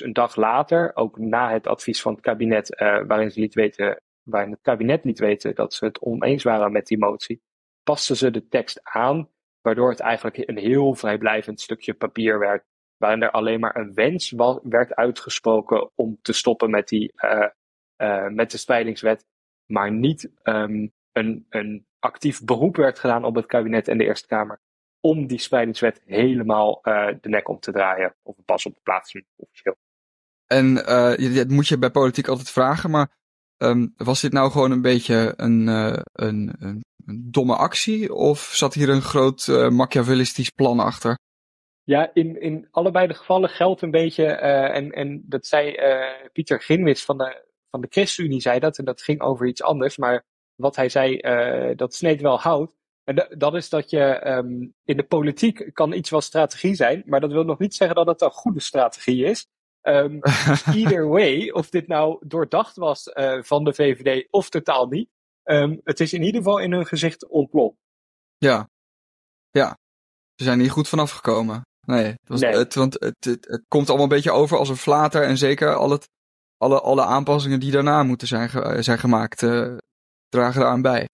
een 0.03 0.13
dag 0.13 0.35
later, 0.35 0.95
ook 0.95 1.17
na 1.17 1.51
het 1.51 1.67
advies 1.67 2.01
van 2.01 2.13
het 2.13 2.21
kabinet, 2.21 2.81
uh, 2.81 3.01
waarin, 3.07 3.31
ze 3.31 3.39
liet 3.39 3.53
weten, 3.53 4.01
waarin 4.23 4.51
het 4.51 4.61
kabinet 4.61 5.03
liet 5.03 5.19
weten 5.19 5.55
dat 5.55 5.73
ze 5.73 5.85
het 5.85 5.99
oneens 5.99 6.43
waren 6.43 6.71
met 6.71 6.87
die 6.87 6.97
motie, 6.97 7.41
paste 7.83 8.15
ze 8.15 8.31
de 8.31 8.47
tekst 8.47 8.79
aan, 8.83 9.29
waardoor 9.61 9.89
het 9.89 9.99
eigenlijk 9.99 10.37
een 10.37 10.57
heel 10.57 10.95
vrijblijvend 10.95 11.61
stukje 11.61 11.93
papier 11.93 12.39
werd 12.39 12.63
waarin 13.05 13.23
er 13.23 13.31
alleen 13.31 13.59
maar 13.59 13.75
een 13.75 13.93
wens 13.93 14.33
werd 14.63 14.95
uitgesproken 14.95 15.89
om 15.95 16.17
te 16.21 16.33
stoppen 16.33 16.69
met, 16.69 16.87
die, 16.87 17.13
uh, 17.15 17.47
uh, 17.97 18.27
met 18.27 18.51
de 18.51 18.57
spreidingswet, 18.57 19.25
maar 19.65 19.91
niet 19.91 20.31
um, 20.43 20.91
een, 21.11 21.45
een 21.49 21.85
actief 21.99 22.43
beroep 22.43 22.75
werd 22.75 22.99
gedaan 22.99 23.23
op 23.23 23.35
het 23.35 23.45
kabinet 23.45 23.87
en 23.87 23.97
de 23.97 24.03
Eerste 24.03 24.27
Kamer 24.27 24.59
om 24.99 25.27
die 25.27 25.39
spreidingswet 25.39 26.01
helemaal 26.05 26.79
uh, 26.83 27.07
de 27.21 27.29
nek 27.29 27.49
om 27.49 27.59
te 27.59 27.71
draaien 27.71 28.15
of 28.23 28.35
pas 28.45 28.65
op 28.65 28.73
de 28.73 28.79
plaats 28.83 29.21
officieel. 29.35 29.75
En 30.45 30.73
dat 31.35 31.49
moet 31.49 31.67
je 31.67 31.77
bij 31.77 31.91
politiek 31.91 32.27
altijd 32.27 32.49
vragen, 32.49 32.89
maar 32.89 33.17
um, 33.57 33.93
was 33.97 34.21
dit 34.21 34.31
nou 34.31 34.51
gewoon 34.51 34.71
een 34.71 34.81
beetje 34.81 35.33
een, 35.35 35.67
een, 35.67 36.03
een, 36.13 36.55
een, 36.59 36.83
domme 37.31 37.55
actie 37.55 38.13
of 38.13 38.39
zat 38.39 38.73
hier 38.73 38.89
een 38.89 39.01
groot 39.01 39.47
machiavellistisch 39.69 40.49
plan 40.49 40.79
achter? 40.79 41.17
Ja, 41.85 42.11
in, 42.13 42.41
in 42.41 42.67
allebei 42.71 43.07
de 43.07 43.13
gevallen 43.13 43.49
geldt 43.49 43.81
een 43.81 43.91
beetje, 43.91 44.23
uh, 44.23 44.75
en, 44.75 44.91
en 44.91 45.23
dat 45.25 45.45
zei 45.45 45.77
uh, 45.77 46.29
Pieter 46.33 46.61
Ginwis 46.61 47.05
van 47.05 47.17
de, 47.17 47.45
van 47.69 47.81
de 47.81 47.87
ChristenUnie 47.89 48.41
zei 48.41 48.59
dat, 48.59 48.77
en 48.77 48.85
dat 48.85 49.01
ging 49.01 49.21
over 49.21 49.47
iets 49.47 49.61
anders, 49.61 49.97
maar 49.97 50.25
wat 50.55 50.75
hij 50.75 50.89
zei, 50.89 51.19
uh, 51.21 51.75
dat 51.75 51.95
sneed 51.95 52.21
wel 52.21 52.39
hout. 52.39 52.71
En 53.03 53.27
dat 53.37 53.55
is 53.55 53.69
dat 53.69 53.89
je 53.89 54.27
um, 54.27 54.73
in 54.83 54.97
de 54.97 55.03
politiek 55.03 55.69
kan 55.73 55.93
iets 55.93 56.09
wel 56.09 56.21
strategie 56.21 56.75
zijn, 56.75 57.03
maar 57.05 57.19
dat 57.19 57.31
wil 57.31 57.43
nog 57.43 57.59
niet 57.59 57.75
zeggen 57.75 57.95
dat 57.95 58.07
het 58.07 58.21
een 58.21 58.31
goede 58.31 58.59
strategie 58.59 59.25
is. 59.25 59.47
Um, 59.81 60.19
either 60.79 61.07
way, 61.07 61.49
of 61.49 61.69
dit 61.69 61.87
nou 61.87 62.17
doordacht 62.27 62.75
was 62.75 63.11
van 63.41 63.63
de 63.63 63.73
VVD 63.73 64.27
of 64.29 64.49
totaal 64.49 64.87
niet, 64.87 65.09
um, 65.43 65.81
het 65.83 65.99
is 65.99 66.13
in 66.13 66.23
ieder 66.23 66.41
geval 66.41 66.57
in 66.57 66.71
hun 66.71 66.85
gezicht 66.85 67.27
ontploft. 67.27 67.77
Ja, 68.37 68.69
ja. 69.51 69.77
Ze 70.35 70.43
zijn 70.43 70.59
hier 70.59 70.71
goed 70.71 70.89
vanaf 70.89 71.11
gekomen. 71.11 71.61
Nee, 71.85 72.03
het, 72.03 72.19
was, 72.27 72.41
nee. 72.41 72.51
Het, 72.51 72.73
want 72.73 72.93
het, 72.93 73.15
het, 73.19 73.45
het, 73.49 73.63
komt 73.67 73.87
allemaal 73.87 74.05
een 74.05 74.15
beetje 74.15 74.31
over 74.31 74.57
als 74.57 74.69
een 74.69 74.75
flater. 74.75 75.23
En 75.23 75.37
zeker 75.37 75.75
al 75.75 75.89
het, 75.89 76.09
alle, 76.57 76.81
alle 76.81 77.03
aanpassingen 77.03 77.59
die 77.59 77.71
daarna 77.71 78.03
moeten 78.03 78.27
zijn, 78.27 78.83
zijn 78.83 78.99
gemaakt, 78.99 79.41
uh, 79.41 79.77
dragen 80.29 80.61
eraan 80.61 80.81
bij. 80.81 81.07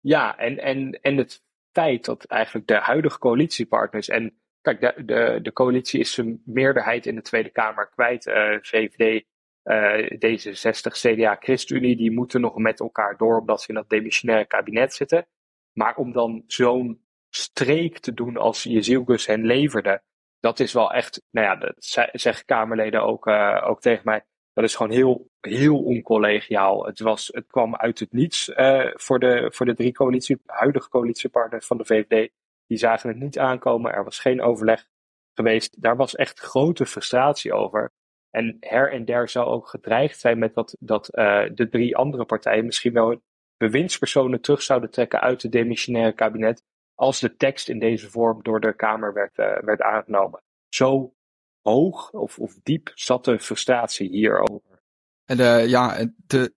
Ja, 0.00 0.38
en, 0.38 0.58
en, 0.58 0.90
en 0.90 1.16
het 1.16 1.42
feit 1.72 2.04
dat 2.04 2.24
eigenlijk 2.24 2.66
de 2.66 2.74
huidige 2.74 3.18
coalitiepartners. 3.18 4.08
En 4.08 4.38
kijk, 4.60 4.80
de, 4.80 5.04
de, 5.04 5.38
de 5.42 5.52
coalitie 5.52 6.00
is 6.00 6.12
zijn 6.12 6.42
meerderheid 6.44 7.06
in 7.06 7.14
de 7.14 7.22
Tweede 7.22 7.50
Kamer 7.50 7.88
kwijt. 7.88 8.26
Uh, 8.26 8.56
VVD, 8.60 9.24
uh, 9.64 10.10
D66, 10.10 10.92
CDA, 10.92 11.36
ChristenUnie, 11.40 11.96
die 11.96 12.10
moeten 12.10 12.40
nog 12.40 12.56
met 12.56 12.80
elkaar 12.80 13.16
door 13.16 13.38
omdat 13.40 13.62
ze 13.62 13.68
in 13.68 13.74
dat 13.74 13.88
demissionaire 13.88 14.46
kabinet 14.46 14.94
zitten. 14.94 15.26
Maar 15.72 15.96
om 15.96 16.12
dan 16.12 16.42
zo'n 16.46 17.05
streek 17.36 17.98
te 17.98 18.14
doen 18.14 18.36
als 18.36 18.62
Jezielgus 18.62 19.26
hen 19.26 19.44
leverde, 19.44 20.02
dat 20.40 20.60
is 20.60 20.72
wel 20.72 20.92
echt, 20.92 21.22
nou 21.30 21.46
ja, 21.46 21.56
dat 21.56 21.74
zeggen 22.12 22.44
Kamerleden 22.44 23.02
ook, 23.02 23.26
uh, 23.26 23.62
ook 23.66 23.80
tegen 23.80 24.02
mij. 24.04 24.24
Dat 24.52 24.64
is 24.64 24.74
gewoon 24.74 24.92
heel, 24.92 25.28
heel 25.40 25.82
oncollegiaal. 25.82 26.86
Het, 26.86 27.00
was, 27.00 27.28
het 27.32 27.46
kwam 27.46 27.76
uit 27.76 27.98
het 27.98 28.12
niets 28.12 28.48
uh, 28.48 28.90
voor, 28.94 29.18
de, 29.18 29.50
voor 29.54 29.66
de 29.66 29.74
drie 29.74 29.92
coalitie, 29.92 30.40
huidige 30.46 30.88
coalitiepartners 30.88 31.66
van 31.66 31.76
de 31.76 31.84
VVD. 31.84 32.30
Die 32.66 32.78
zagen 32.78 33.08
het 33.08 33.18
niet 33.18 33.38
aankomen. 33.38 33.92
Er 33.92 34.04
was 34.04 34.18
geen 34.18 34.42
overleg 34.42 34.86
geweest. 35.34 35.82
Daar 35.82 35.96
was 35.96 36.14
echt 36.14 36.40
grote 36.40 36.86
frustratie 36.86 37.52
over. 37.52 37.92
En 38.30 38.56
her 38.60 38.92
en 38.92 39.04
der 39.04 39.28
zou 39.28 39.46
ook 39.46 39.68
gedreigd 39.68 40.18
zijn 40.20 40.38
met 40.38 40.54
dat, 40.54 40.76
dat 40.78 41.10
uh, 41.12 41.44
de 41.54 41.68
drie 41.68 41.96
andere 41.96 42.24
partijen 42.24 42.64
misschien 42.64 42.92
wel 42.92 43.22
bewindspersonen 43.56 44.40
terug 44.40 44.62
zouden 44.62 44.90
trekken 44.90 45.20
uit 45.20 45.42
het 45.42 45.52
demissionaire 45.52 46.12
kabinet. 46.12 46.62
Als 46.96 47.20
de 47.20 47.36
tekst 47.36 47.68
in 47.68 47.78
deze 47.78 48.10
vorm 48.10 48.42
door 48.42 48.60
de 48.60 48.76
Kamer 48.76 49.12
werd, 49.12 49.38
uh, 49.38 49.58
werd 49.58 49.80
aangenomen. 49.80 50.42
Zo 50.68 51.14
hoog 51.62 52.10
of, 52.10 52.38
of 52.38 52.54
diep 52.62 52.90
zat 52.94 53.24
de 53.24 53.38
frustratie 53.38 54.08
hierover. 54.08 54.80
En 55.24 55.36
de, 55.36 55.64
ja, 55.66 56.06
de, 56.26 56.54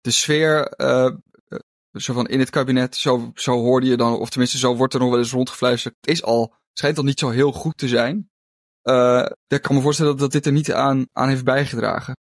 de 0.00 0.10
sfeer 0.10 0.80
uh, 0.80 1.10
zo 1.92 2.12
van 2.12 2.26
in 2.26 2.38
het 2.38 2.50
kabinet, 2.50 2.96
zo, 2.96 3.30
zo 3.34 3.52
hoorde 3.52 3.86
je 3.86 3.96
dan, 3.96 4.18
of 4.18 4.30
tenminste 4.30 4.58
zo 4.58 4.76
wordt 4.76 4.94
er 4.94 5.00
nog 5.00 5.10
wel 5.10 5.18
eens 5.18 5.32
rondgefluisterd. 5.32 5.94
Is 6.00 6.22
al, 6.22 6.54
schijnt 6.72 6.98
al 6.98 7.04
niet 7.04 7.18
zo 7.18 7.30
heel 7.30 7.52
goed 7.52 7.78
te 7.78 7.88
zijn. 7.88 8.30
Uh, 8.82 9.26
ik 9.46 9.62
kan 9.62 9.74
me 9.74 9.82
voorstellen 9.82 10.12
dat, 10.12 10.20
dat 10.20 10.32
dit 10.32 10.46
er 10.46 10.52
niet 10.52 10.72
aan, 10.72 11.06
aan 11.12 11.28
heeft 11.28 11.44
bijgedragen. 11.44 12.16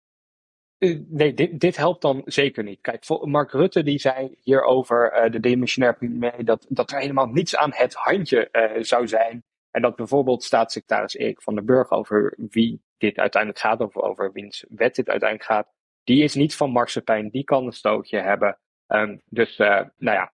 Nee, 1.08 1.34
dit, 1.34 1.60
dit 1.60 1.78
helpt 1.78 2.02
dan 2.02 2.22
zeker 2.26 2.64
niet. 2.64 2.82
Kijk, 2.82 3.08
Mark 3.22 3.52
Rutte 3.52 3.84
die 3.84 4.00
zei 4.00 4.36
hierover, 4.40 5.26
uh, 5.26 5.32
de 5.32 5.40
demissionair 5.40 5.96
premier, 5.96 6.46
dat, 6.46 6.66
dat 6.70 6.92
er 6.92 7.00
helemaal 7.00 7.28
niets 7.28 7.56
aan 7.56 7.72
het 7.74 7.94
handje 7.94 8.50
uh, 8.52 8.84
zou 8.84 9.08
zijn. 9.08 9.44
En 9.72 9.82
dat 9.82 9.96
bijvoorbeeld 9.96 10.44
staatssecretaris 10.44 11.16
Erik 11.16 11.42
van 11.42 11.56
den 11.56 11.66
Burg 11.66 11.92
over 11.92 12.36
wie 12.50 12.82
dit 12.98 13.18
uiteindelijk 13.18 13.62
gaat, 13.62 13.80
of 13.80 13.98
over 13.98 14.32
wiens 14.32 14.66
wet 14.70 14.96
dit 14.96 15.10
uiteindelijk 15.10 15.50
gaat, 15.50 15.68
die 16.04 16.24
is 16.24 16.36
niet 16.36 16.56
van 16.56 16.72
marsepein, 16.72 17.30
die 17.30 17.44
kan 17.44 17.66
een 17.66 17.72
stootje 17.72 18.20
hebben. 18.20 18.60
Um, 18.88 19.22
dus, 19.26 19.58
nou 19.58 19.88
ja, 19.98 20.34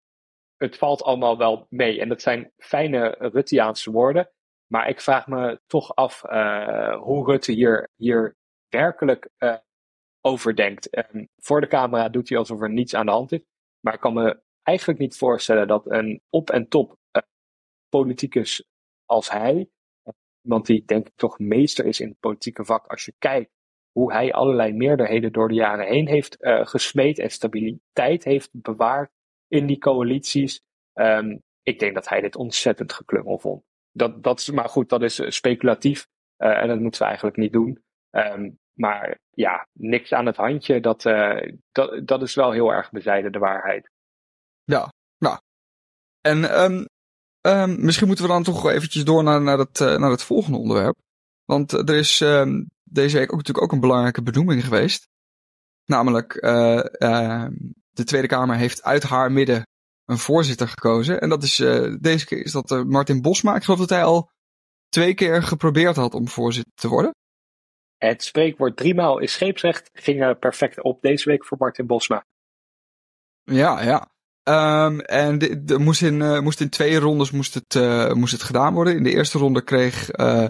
het 0.58 0.78
valt 0.78 1.04
allemaal 1.04 1.38
wel 1.38 1.66
mee. 1.70 2.00
En 2.00 2.10
dat 2.10 2.22
zijn 2.22 2.52
fijne 2.58 3.16
Ruttiaanse 3.20 3.92
woorden. 3.92 4.30
Maar 4.68 4.90
ik 4.90 5.02
vraag 5.02 5.28
me 5.28 5.60
toch 5.68 5.96
af 5.96 6.22
hoe 7.00 7.26
Rutte 7.26 7.52
hier, 7.52 7.90
hier 7.96 8.36
werkelijk 8.70 9.30
over 10.30 10.56
denkt. 10.56 10.98
Um, 11.14 11.28
voor 11.38 11.62
de 11.62 11.68
camera 11.68 12.10
doet 12.10 12.30
hij 12.30 12.38
alsof 12.38 12.62
er 12.62 12.70
niets 12.70 12.96
aan 12.96 13.06
de 13.06 13.12
hand 13.12 13.32
is. 13.32 13.42
Maar 13.80 13.94
ik 13.94 14.00
kan 14.00 14.14
me 14.14 14.42
eigenlijk 14.62 15.00
niet 15.00 15.18
voorstellen 15.18 15.68
dat 15.68 15.92
een 15.92 16.22
op- 16.30 16.50
en 16.50 16.68
top 16.68 16.98
politicus 17.90 18.64
als 19.06 19.32
hij, 19.32 19.70
iemand 20.42 20.66
die 20.66 20.86
denk 20.86 21.08
ik 21.08 21.14
toch 21.16 21.40
meester 21.40 21.86
is 21.86 22.00
in 22.00 22.08
het 22.08 22.20
politieke 22.20 22.66
vak, 22.66 22.88
als 22.88 23.06
je 23.06 23.14
kijkt 23.18 23.52
hoe 23.92 24.12
hij 24.14 24.34
allerlei 24.34 24.74
meerderheden 24.74 25.32
door 25.32 25.48
de 25.48 25.54
jaren 25.54 25.88
heen 25.88 26.08
heeft 26.08 26.38
uh, 26.40 26.66
gesmeed 26.66 27.20
en 27.20 27.32
stabiliteit 27.32 28.24
heeft 28.24 28.50
bewaard 28.52 29.12
in 29.48 29.66
die 29.66 29.78
coalities. 29.78 30.62
Um, 30.94 31.42
ik 31.62 31.80
denk 31.80 31.94
dat 31.94 32.10
hij 32.10 32.22
dit 32.22 32.36
ontzettend 32.36 32.94
geklungel 32.94 33.40
vond. 33.40 33.64
Dat, 33.92 34.24
dat 34.24 34.40
is, 34.40 34.50
maar 34.50 34.70
goed, 34.70 34.90
dat 34.90 35.02
is 35.02 35.36
speculatief 35.36 36.08
en 36.38 36.68
dat 36.68 36.80
moeten 36.80 37.02
we 37.02 37.08
eigenlijk 37.08 37.38
niet 37.38 37.54
doen. 37.54 37.84
Um, 38.12 38.60
maar 38.80 39.20
ja, 39.30 39.68
niks 39.74 40.14
aan 40.14 40.26
het 40.26 40.36
handje, 40.36 40.80
dat, 40.80 41.06
uh, 41.06 41.52
dat, 41.72 42.08
dat 42.08 42.22
is 42.22 42.36
wel 42.36 42.52
heel 42.52 42.72
erg 42.72 42.90
bezijden 42.92 43.32
de 43.32 43.40
waarheid. 43.40 43.90
Ja, 44.64 44.94
nou. 45.18 45.38
En 46.22 46.62
um, 46.64 46.86
Um, 47.48 47.86
misschien 47.86 48.08
moeten 48.08 48.26
we 48.26 48.32
dan 48.32 48.44
toch 48.44 48.70
eventjes 48.70 49.04
door 49.04 49.24
naar, 49.24 49.42
naar, 49.42 49.58
het, 49.58 49.80
uh, 49.80 49.98
naar 49.98 50.10
het 50.12 50.24
volgende 50.24 50.58
onderwerp. 50.58 50.98
Want 51.46 51.72
er 51.72 51.96
is 51.96 52.20
um, 52.20 52.70
deze 52.84 53.18
week 53.18 53.32
ook 53.32 53.38
natuurlijk 53.38 53.66
ook 53.66 53.72
een 53.72 53.80
belangrijke 53.80 54.24
benoeming 54.24 54.64
geweest. 54.64 55.08
Namelijk, 55.86 56.36
uh, 56.44 56.82
de 57.90 58.04
Tweede 58.04 58.28
Kamer 58.28 58.56
heeft 58.56 58.84
uit 58.84 59.04
haar 59.04 59.32
midden 59.32 59.68
een 60.06 60.18
voorzitter 60.18 60.68
gekozen. 60.68 61.22
En 61.22 61.30
dat 61.30 61.44
is, 61.44 61.56
deze 62.00 62.26
keer 62.26 62.44
is 62.44 62.52
dat 62.52 62.84
Martin 62.88 63.22
Bosma. 63.22 63.56
Ik 63.56 63.64
geloof 63.64 63.80
dat 63.80 63.90
hij 63.90 64.04
al 64.04 64.30
twee 64.90 65.14
keer 65.14 65.44
geprobeerd 65.44 65.96
had 65.96 66.14
om 66.14 66.28
voorzitter 66.28 66.74
te 66.76 66.88
worden. 66.88 67.16
Het 68.00 68.24
spreekwoord 68.24 68.78
driemaal 68.78 69.20
is 69.20 69.32
scheepsrecht 69.32 69.90
ging 69.94 70.40
perfect 70.40 70.82
op 70.82 71.02
deze 71.02 71.30
week 71.30 71.46
voor 71.46 71.58
Martin 71.60 71.86
Bosma. 71.86 72.26
Ja, 73.44 73.82
ja. 73.82 74.10
Um, 74.86 75.00
en 75.00 75.38
de, 75.38 75.64
de, 75.64 75.78
moest, 75.78 76.02
in, 76.02 76.20
uh, 76.20 76.40
moest 76.40 76.62
in 76.62 76.70
twee 76.70 77.00
rondes 77.00 77.32
moest 77.32 77.54
het, 77.54 77.76
uh, 77.76 78.12
moest 78.14 78.32
het 78.32 78.44
gedaan 78.44 78.74
worden. 78.74 78.96
In 78.96 79.04
de 79.04 79.12
eerste 79.12 79.38
ronde 79.38 79.64
kreeg 79.64 80.20
uh, 80.20 80.48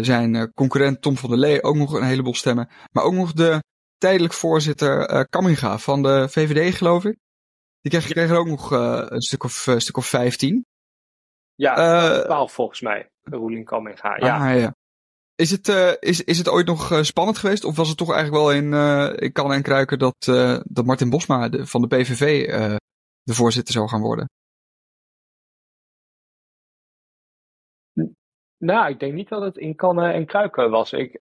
zijn 0.00 0.52
concurrent 0.52 1.02
Tom 1.02 1.16
van 1.16 1.30
der 1.30 1.38
Lee 1.38 1.62
ook 1.62 1.76
nog 1.76 1.92
een 1.92 2.02
heleboel 2.02 2.34
stemmen. 2.34 2.68
Maar 2.92 3.04
ook 3.04 3.12
nog 3.12 3.32
de 3.32 3.62
tijdelijk 3.98 4.34
voorzitter 4.34 5.28
Kamminga 5.28 5.78
van 5.78 6.02
de 6.02 6.28
VVD, 6.28 6.74
geloof 6.74 7.04
ik. 7.04 7.16
Die 7.80 7.90
kreeg, 7.92 8.06
kreeg 8.06 8.30
er 8.30 8.36
ook 8.36 8.46
nog 8.46 8.70
een 8.70 9.22
stuk 9.22 9.44
of, 9.44 9.68
stuk 9.76 9.96
of 9.96 10.06
15. 10.06 10.66
Ja, 11.54 12.22
12 12.24 12.52
volgens 12.52 12.80
mij. 12.80 13.10
Roelien 13.22 13.64
Kamminga. 13.64 14.16
Ja. 14.16 14.52
Ah, 14.52 14.60
ja. 14.60 14.74
Is 15.36 15.50
het, 15.50 15.68
uh, 15.68 15.92
is, 16.00 16.24
is 16.24 16.38
het 16.38 16.48
ooit 16.48 16.66
nog 16.66 16.92
uh, 16.92 17.02
spannend 17.02 17.38
geweest? 17.38 17.64
Of 17.64 17.76
was 17.76 17.88
het 17.88 17.96
toch 17.96 18.12
eigenlijk 18.12 18.44
wel 18.44 18.52
in, 18.52 18.72
uh, 18.72 19.32
kan 19.32 19.52
en 19.52 19.62
kruiken 19.62 19.98
dat, 19.98 20.16
dat 20.64 20.84
Martin 20.84 21.10
Bosma 21.10 21.48
de, 21.48 21.66
van 21.66 21.80
de 21.80 21.86
PVV 21.86 22.46
de 23.22 23.34
voorzitter 23.34 23.74
zou 23.74 23.88
gaan 23.88 24.00
worden? 24.00 24.28
Nou, 28.58 28.90
ik 28.90 29.00
denk 29.00 29.12
niet 29.12 29.28
dat 29.28 29.42
het 29.42 29.56
in 29.56 29.74
kannen 29.74 30.12
en 30.12 30.26
kruiken 30.26 30.70
was. 30.70 30.92
Ik, 30.92 31.20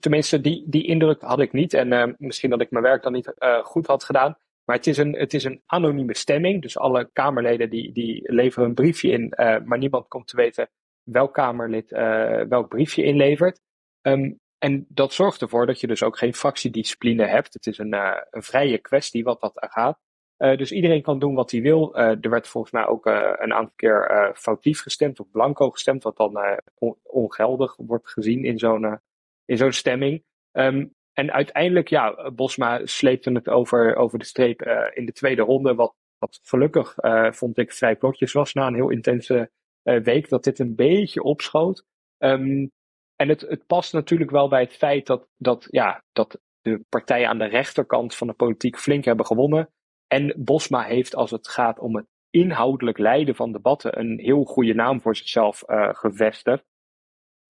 tenminste, 0.00 0.40
die, 0.40 0.64
die 0.68 0.86
indruk 0.86 1.20
had 1.20 1.40
ik 1.40 1.52
niet. 1.52 1.74
En 1.74 2.14
misschien 2.18 2.50
dat 2.50 2.60
ik 2.60 2.70
mijn 2.70 2.84
werk 2.84 3.02
dan 3.02 3.12
niet 3.12 3.32
goed 3.62 3.86
had 3.86 4.04
gedaan. 4.04 4.36
Maar 4.64 4.76
het 4.76 4.86
is 4.86 4.98
een, 4.98 5.12
het 5.12 5.34
is 5.34 5.44
een 5.44 5.62
anonieme 5.66 6.16
stemming. 6.16 6.62
Dus 6.62 6.78
alle 6.78 7.10
Kamerleden 7.12 7.70
die, 7.70 7.92
die 7.92 8.32
leveren 8.32 8.68
een 8.68 8.74
briefje 8.74 9.10
in. 9.10 9.34
maar 9.64 9.78
niemand 9.78 10.08
komt 10.08 10.26
te 10.26 10.36
weten 10.36 10.70
welk 11.12 11.34
Kamerlid 11.34 11.90
uh, 11.92 12.40
welk 12.40 12.68
briefje 12.68 13.02
inlevert. 13.02 13.60
Um, 14.02 14.38
en 14.58 14.86
dat 14.88 15.12
zorgt 15.12 15.40
ervoor 15.40 15.66
dat 15.66 15.80
je 15.80 15.86
dus 15.86 16.02
ook 16.02 16.18
geen 16.18 16.34
fractiediscipline 16.34 17.26
hebt. 17.26 17.54
Het 17.54 17.66
is 17.66 17.78
een, 17.78 17.94
uh, 17.94 18.16
een 18.30 18.42
vrije 18.42 18.78
kwestie 18.78 19.24
wat 19.24 19.40
dat 19.40 19.52
gaat. 19.54 19.98
Uh, 20.38 20.56
dus 20.56 20.72
iedereen 20.72 21.02
kan 21.02 21.18
doen 21.18 21.34
wat 21.34 21.50
hij 21.50 21.60
wil. 21.60 21.96
er 21.96 22.30
werd 22.30 22.48
volgens 22.48 22.72
mij 22.72 22.86
ook 22.86 23.06
een 23.06 23.52
aantal 23.52 23.74
keer 23.76 24.30
foutief 24.34 24.80
gestemd 24.80 25.20
of 25.20 25.30
blanco 25.30 25.70
gestemd, 25.70 26.02
wat 26.02 26.16
dan 26.16 26.60
on 26.74 26.96
ongeldig 27.02 27.76
wordt 27.76 28.08
gezien 28.08 28.44
in 28.44 28.58
zo'n 28.58 29.00
in 29.44 29.56
zo'n 29.56 29.72
stemming. 29.72 30.24
Um, 30.52 30.94
en 31.12 31.32
uiteindelijk, 31.32 31.88
ja, 31.88 32.30
Bosma 32.30 32.80
sleepte 32.86 33.32
het 33.32 33.48
over, 33.48 33.96
over 33.96 34.18
de 34.18 34.24
streep 34.24 34.62
in 34.94 35.06
de 35.06 35.12
tweede 35.12 35.42
ronde, 35.42 35.74
wat, 35.74 35.94
wat 36.18 36.40
gelukkig 36.42 36.94
vond 37.30 37.58
ik 37.58 37.72
vrij 37.72 37.96
plotjes 37.96 38.32
was 38.32 38.52
na 38.52 38.66
een 38.66 38.74
heel 38.74 38.90
intense 38.90 39.50
week 39.82 40.28
dat 40.28 40.44
dit 40.44 40.58
een 40.58 40.74
beetje 40.74 41.22
opschoot. 41.22 41.84
Um, 42.18 42.70
en 43.16 43.28
het, 43.28 43.40
het 43.40 43.66
past 43.66 43.92
natuurlijk 43.92 44.30
wel 44.30 44.48
bij 44.48 44.60
het 44.60 44.72
feit 44.72 45.06
dat, 45.06 45.28
dat, 45.36 45.66
ja, 45.70 46.04
dat 46.12 46.40
de 46.60 46.84
partijen 46.88 47.28
aan 47.28 47.38
de 47.38 47.44
rechterkant 47.44 48.14
van 48.14 48.26
de 48.26 48.32
politiek 48.32 48.78
flink 48.78 49.04
hebben 49.04 49.26
gewonnen. 49.26 49.70
En 50.06 50.34
Bosma 50.36 50.82
heeft, 50.82 51.14
als 51.14 51.30
het 51.30 51.48
gaat 51.48 51.78
om 51.78 51.96
het 51.96 52.06
inhoudelijk 52.30 52.98
leiden 52.98 53.34
van 53.34 53.52
debatten, 53.52 53.98
een 53.98 54.18
heel 54.18 54.44
goede 54.44 54.74
naam 54.74 55.00
voor 55.00 55.16
zichzelf 55.16 55.62
uh, 55.66 55.88
gevestigd. 55.94 56.64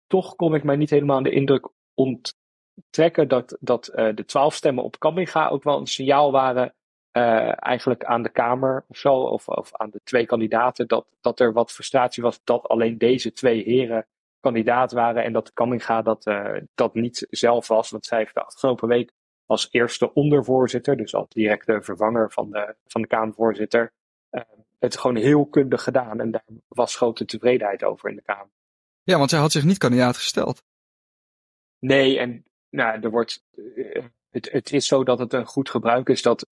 Toch 0.08 0.36
kon 0.36 0.56
ik 0.56 0.64
mij 0.64 0.76
niet 0.76 0.90
helemaal 0.90 1.18
aan 1.18 1.24
de 1.24 1.32
indruk 1.32 1.70
onttrekken 1.94 3.28
dat, 3.28 3.58
dat 3.60 3.92
uh, 3.96 4.16
de 4.16 4.26
twaalf 4.26 4.54
stemmen 4.54 4.84
op 4.84 5.00
Kamminga 5.00 5.48
ook 5.48 5.64
wel 5.64 5.80
een 5.80 5.88
signaal 5.88 6.32
waren 6.32 6.76
uh, 7.18 7.66
eigenlijk 7.66 8.04
aan 8.04 8.24
de 8.24 8.30
Kamer 8.30 8.84
of 8.88 8.98
zo, 8.98 9.14
of, 9.14 9.48
of 9.48 9.76
aan 9.76 9.90
de 9.90 10.02
twee 10.04 10.26
kandidaten, 10.26 10.88
dat, 10.88 11.06
dat 11.22 11.40
er 11.40 11.54
wat 11.54 11.72
frustratie 11.72 12.24
was 12.24 12.42
dat 12.44 12.68
alleen 12.68 12.98
deze 12.98 13.34
twee 13.34 13.64
heren 13.64 14.06
kandidaat 14.40 14.92
waren 14.92 15.24
en 15.24 15.34
dat 15.34 15.54
Kamminga 15.54 16.02
dat, 16.02 16.26
uh, 16.26 16.58
dat 16.76 16.94
niet 16.94 17.28
zelf 17.30 17.68
was. 17.68 17.90
Want 17.90 18.06
zij 18.06 18.18
heeft 18.18 18.34
de 18.34 18.44
afgelopen 18.44 18.88
week 18.88 19.12
als 19.46 19.68
eerste 19.72 20.14
ondervoorzitter, 20.14 20.98
dus 20.98 21.14
als 21.14 21.30
directe 21.30 21.82
vervanger 21.82 22.32
van 22.32 22.50
de, 22.52 22.76
van 22.88 23.02
de 23.02 23.08
Kamervoorzitter, 23.08 23.94
uh, 24.32 24.42
het 24.80 24.98
gewoon 24.98 25.16
heel 25.16 25.46
kundig 25.46 25.84
gedaan. 25.84 26.20
En 26.20 26.32
daar 26.32 26.46
was 26.68 26.96
grote 26.96 27.26
tevredenheid 27.26 27.84
over 27.84 28.10
in 28.10 28.16
de 28.16 28.22
Kamer. 28.22 28.52
Ja, 29.04 29.18
want 29.18 29.30
zij 29.30 29.40
had 29.40 29.52
zich 29.52 29.64
niet 29.64 29.78
kandidaat 29.78 30.16
gesteld. 30.16 30.64
Nee, 31.80 32.20
en 32.20 32.46
nou, 32.70 33.00
er 33.02 33.10
wordt, 33.10 33.44
het, 34.30 34.52
het 34.52 34.74
is 34.74 34.88
zo 34.88 35.04
dat 35.04 35.20
het 35.20 35.34
een 35.34 35.46
goed 35.46 35.70
gebruik 35.70 36.10
is 36.10 36.22
dat 36.22 36.48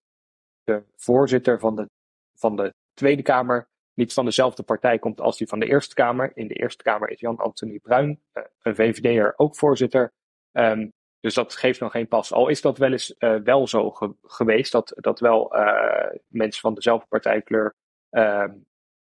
de 0.64 0.84
voorzitter 0.96 1.60
van 1.60 1.76
de, 1.76 1.90
van 2.36 2.56
de 2.56 2.74
Tweede 2.94 3.22
Kamer 3.22 3.68
niet 3.94 4.14
van 4.14 4.26
dezelfde 4.26 4.64
partij 4.64 5.00
komt 5.00 5.22
als 5.22 5.38
die 5.38 5.48
van 5.48 5.60
de 5.60 5.66
Eerste 5.66 5.96
Kamer. 5.96 6.32
In 6.34 6.48
de 6.48 6.54
Eerste 6.54 6.84
Kamer 6.84 7.10
is 7.10 7.20
Jan-Anthony 7.20 7.80
Bruin, 7.80 8.22
uh, 8.34 8.44
een 8.62 8.76
VVD'er, 8.76 9.34
ook 9.36 9.56
voorzitter. 9.56 10.12
Um, 10.52 10.92
dus 11.20 11.34
dat 11.34 11.56
geeft 11.56 11.80
nog 11.80 11.92
geen 11.92 12.08
pas. 12.08 12.34
Al 12.34 12.48
is 12.48 12.62
dat 12.62 12.78
wel 12.78 12.92
eens 12.92 13.16
uh, 13.20 13.36
wel 13.36 13.68
zo 13.68 13.92
ge 13.92 14.16
geweest, 14.24 14.72
dat, 14.72 14.94
dat 14.96 15.20
wel 15.20 15.56
uh, 15.56 16.10
mensen 16.28 16.62
van 16.62 16.74
dezelfde 16.74 17.08
partijkleur 17.08 17.76
ehm, 18.10 18.54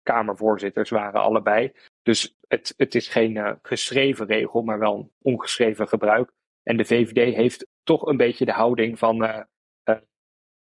Kamervoorzitters 0.02 0.90
waren, 0.90 1.20
allebei. 1.20 1.72
Dus 2.02 2.36
het, 2.48 2.74
het 2.76 2.94
is 2.94 3.08
geen 3.08 3.58
geschreven 3.62 4.26
regel, 4.26 4.62
maar 4.62 4.78
wel 4.78 4.94
een 4.94 5.10
ongeschreven 5.22 5.88
gebruik. 5.88 6.32
En 6.62 6.76
de 6.76 6.84
VVD 6.84 7.34
heeft 7.34 7.66
toch 7.82 8.06
een 8.06 8.16
beetje 8.16 8.44
de 8.44 8.52
houding 8.52 8.98
van 8.98 9.46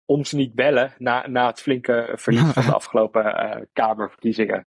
ons 0.06 0.32
niet 0.32 0.54
bellen 0.54 0.94
na, 0.98 1.26
na 1.26 1.46
het 1.46 1.60
flinke 1.60 2.12
verlies 2.16 2.52
van 2.52 2.64
de 2.64 2.74
afgelopen 2.82 3.24
uh, 3.24 3.62
Kamerverkiezingen. 3.72 4.66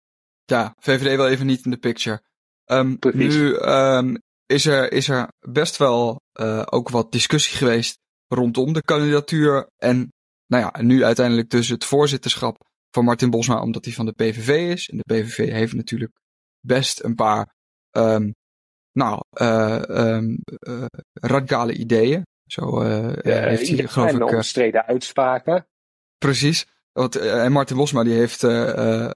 Ja, 0.45 0.75
VVD 0.79 1.17
wel 1.17 1.29
even 1.29 1.47
niet 1.47 1.65
in 1.65 1.71
de 1.71 1.79
picture. 1.79 2.23
Um, 2.67 2.99
nu 3.13 3.55
um, 3.55 4.23
is, 4.47 4.67
er, 4.67 4.93
is 4.93 5.09
er 5.09 5.33
best 5.41 5.77
wel 5.77 6.21
uh, 6.41 6.63
ook 6.65 6.89
wat 6.89 7.13
discussie 7.13 7.57
geweest 7.57 7.99
rondom 8.27 8.73
de 8.73 8.83
kandidatuur. 8.83 9.69
En 9.77 10.13
nou 10.47 10.63
ja, 10.63 10.83
nu 10.83 11.05
uiteindelijk 11.05 11.51
dus 11.51 11.69
het 11.69 11.85
voorzitterschap 11.85 12.69
van 12.91 13.05
Martin 13.05 13.31
Bosma, 13.31 13.61
omdat 13.61 13.85
hij 13.85 13.95
van 13.95 14.07
de 14.07 14.13
PVV 14.13 14.73
is. 14.73 14.89
En 14.89 14.97
de 14.97 15.15
PVV 15.15 15.51
heeft 15.51 15.75
natuurlijk 15.75 16.13
best 16.61 17.03
een 17.03 17.15
paar 17.15 17.55
um, 17.91 18.35
nou, 18.93 19.23
uh, 19.41 20.23
radicale 21.13 21.73
ideeën. 21.73 22.23
Zo 22.51 22.83
uh, 22.83 23.13
heeft 23.23 23.69
hij, 23.69 23.87
geloof 23.87 24.11
ik... 24.11 24.25
omstreden 24.25 24.87
uitspraken. 24.87 25.67
Precies. 26.19 26.67
Want, 26.93 27.17
en 27.17 27.53
Martin 27.53 27.77
Bosma 27.77 28.05
die 28.05 28.15
heeft 28.15 28.41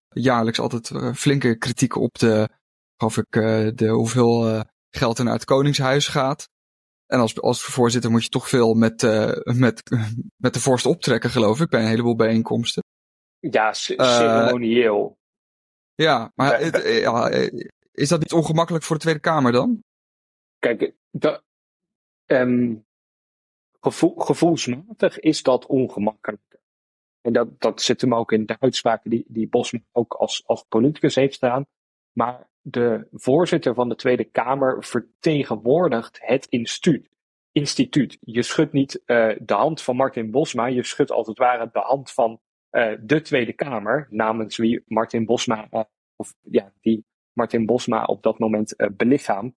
jaarlijks 0.08 0.60
altijd 0.60 0.90
flinke 1.14 1.58
kritiek 1.58 1.96
op 1.96 2.18
de, 2.18 2.48
geloof 2.96 3.16
ik, 3.16 3.32
de 3.78 3.88
hoeveel 3.88 4.64
geld 4.90 5.18
er 5.18 5.24
naar 5.24 5.34
het 5.34 5.44
Koningshuis 5.44 6.08
gaat. 6.08 6.48
En 7.06 7.20
als, 7.20 7.40
als 7.40 7.62
voorzitter 7.62 8.10
moet 8.10 8.22
je 8.22 8.28
toch 8.28 8.48
veel 8.48 8.74
met, 8.74 9.02
met, 9.44 9.82
met 10.44 10.54
de 10.54 10.60
vorst 10.60 10.86
optrekken, 10.86 11.30
geloof 11.30 11.60
ik, 11.60 11.68
bij 11.68 11.80
een 11.80 11.88
heleboel 11.88 12.16
bijeenkomsten. 12.16 12.82
Ja, 13.38 13.72
ceremonieel. 13.72 15.18
ja, 15.94 16.32
maar 16.34 16.64
ja, 16.88 17.28
is 17.92 18.08
dat 18.08 18.20
niet 18.20 18.32
ongemakkelijk 18.32 18.84
voor 18.84 18.96
de 18.96 19.02
Tweede 19.02 19.20
Kamer 19.20 19.52
dan? 19.52 19.82
Kijk, 20.58 20.94
dat, 21.10 21.42
um, 22.26 22.84
gevoel, 23.84 24.14
gevoelsmatig 24.14 25.20
is 25.20 25.42
dat 25.42 25.66
ongemakkelijk. 25.66 26.58
En 27.20 27.32
dat, 27.32 27.60
dat 27.60 27.82
zit 27.82 28.00
hem 28.00 28.14
ook 28.14 28.32
in 28.32 28.46
de 28.46 28.60
uitspraken 28.60 29.10
die, 29.10 29.24
die 29.28 29.48
Bosma 29.48 29.80
ook 29.92 30.14
als, 30.14 30.46
als 30.46 30.64
politicus 30.68 31.14
heeft 31.14 31.34
staan. 31.34 31.66
Maar 32.12 32.48
de 32.60 33.08
voorzitter 33.12 33.74
van 33.74 33.88
de 33.88 33.94
Tweede 33.94 34.24
Kamer 34.24 34.84
vertegenwoordigt 34.84 36.18
het 36.22 36.46
instituut. 36.46 37.08
instituut. 37.52 38.18
Je 38.20 38.42
schudt 38.42 38.72
niet 38.72 39.02
uh, 39.06 39.36
de 39.40 39.54
hand 39.54 39.82
van 39.82 39.96
Martin 39.96 40.30
Bosma, 40.30 40.66
je 40.66 40.84
schudt 40.84 41.10
als 41.10 41.26
het 41.26 41.38
ware 41.38 41.70
de 41.72 41.78
hand 41.78 42.10
van 42.10 42.40
uh, 42.70 42.92
de 43.00 43.20
Tweede 43.20 43.52
Kamer, 43.52 44.06
namens 44.10 44.56
wie 44.56 44.82
Martin 44.86 45.24
Bosma, 45.24 45.68
uh, 45.70 45.82
of 46.16 46.34
ja, 46.40 46.72
die 46.80 47.04
Martin 47.32 47.66
Bosma 47.66 48.04
op 48.04 48.22
dat 48.22 48.38
moment 48.38 48.76
belichaamt. 48.96 49.54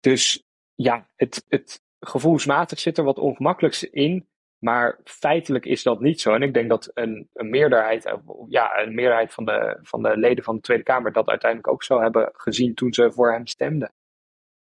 Dus 0.00 0.44
ja, 0.74 1.08
het, 1.14 1.44
het, 1.48 1.82
gevoelsmatig 2.00 2.80
zit 2.80 2.98
er 2.98 3.04
wat 3.04 3.18
ongemakkelijks 3.18 3.84
in. 3.84 4.26
Maar 4.58 4.98
feitelijk 5.04 5.64
is 5.64 5.82
dat 5.82 6.00
niet 6.00 6.20
zo. 6.20 6.34
En 6.34 6.42
ik 6.42 6.54
denk 6.54 6.68
dat 6.68 6.90
een, 6.94 7.28
een 7.32 7.50
meerderheid, 7.50 8.04
eh, 8.04 8.14
ja, 8.48 8.78
een 8.78 8.94
meerderheid 8.94 9.32
van 9.32 9.44
de, 9.44 9.78
van 9.82 10.02
de 10.02 10.16
leden 10.16 10.44
van 10.44 10.54
de 10.54 10.60
Tweede 10.60 10.82
Kamer 10.82 11.12
dat 11.12 11.28
uiteindelijk 11.28 11.72
ook 11.72 11.82
zo 11.82 12.00
hebben 12.00 12.30
gezien 12.32 12.74
toen 12.74 12.92
ze 12.92 13.12
voor 13.12 13.32
hem 13.32 13.46
stemden. 13.46 13.92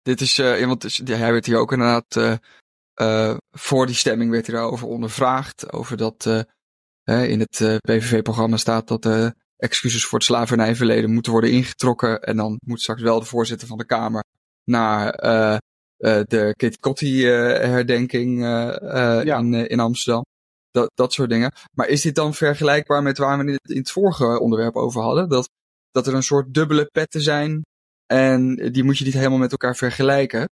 Dit 0.01 0.21
is, 0.21 0.37
uh, 0.37 0.65
want 0.65 0.99
hij 1.03 1.31
werd 1.31 1.45
hier 1.45 1.57
ook 1.57 1.71
inderdaad, 1.71 2.41
uh, 3.01 3.35
voor 3.51 3.85
die 3.85 3.95
stemming 3.95 4.31
werd 4.31 4.47
hij 4.47 4.55
daarover 4.55 4.87
ondervraagd. 4.87 5.73
Over 5.73 5.97
dat 5.97 6.45
in 7.05 7.39
het 7.39 7.79
PVV-programma 7.81 8.57
staat 8.57 8.87
dat 8.87 9.33
excuses 9.57 10.05
voor 10.05 10.17
het 10.17 10.27
slavernijverleden 10.27 11.13
moeten 11.13 11.31
worden 11.31 11.51
ingetrokken. 11.51 12.21
En 12.21 12.37
dan 12.37 12.59
moet 12.65 12.81
straks 12.81 13.01
wel 13.01 13.19
de 13.19 13.25
voorzitter 13.25 13.67
van 13.67 13.77
de 13.77 13.85
Kamer 13.85 14.23
naar 14.63 15.09
de 16.03 16.53
Kitty 16.57 16.77
Kotti 16.79 17.27
uh, 17.27 17.57
herdenking 17.59 18.41
ja. 18.41 19.37
in, 19.37 19.53
in 19.53 19.79
Amsterdam. 19.79 20.23
Dat, 20.71 20.91
dat 20.93 21.13
soort 21.13 21.29
dingen. 21.29 21.51
Maar 21.71 21.87
is 21.87 22.01
dit 22.01 22.15
dan 22.15 22.33
vergelijkbaar 22.33 23.03
met 23.03 23.17
waar 23.17 23.45
we 23.45 23.51
het 23.51 23.69
in 23.69 23.77
het 23.77 23.91
vorige 23.91 24.39
onderwerp 24.39 24.75
over 24.75 25.01
hadden? 25.01 25.29
Dat, 25.29 25.49
dat 25.91 26.07
er 26.07 26.13
een 26.13 26.23
soort 26.23 26.53
dubbele 26.53 26.85
petten 26.85 27.21
zijn 27.21 27.61
en 28.05 28.55
die 28.55 28.83
moet 28.83 28.97
je 28.97 29.05
niet 29.05 29.13
helemaal 29.13 29.37
met 29.37 29.51
elkaar 29.51 29.75
vergelijken? 29.75 30.49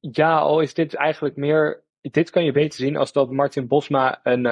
Ja, 0.00 0.38
al 0.38 0.60
is 0.60 0.74
dit 0.74 0.94
eigenlijk 0.94 1.36
meer. 1.36 1.82
Dit 2.00 2.30
kan 2.30 2.44
je 2.44 2.52
beter 2.52 2.78
zien 2.78 2.96
als 2.96 3.12
dat 3.12 3.30
Martin 3.30 3.66
Bosma 3.66 4.20
een, 4.22 4.44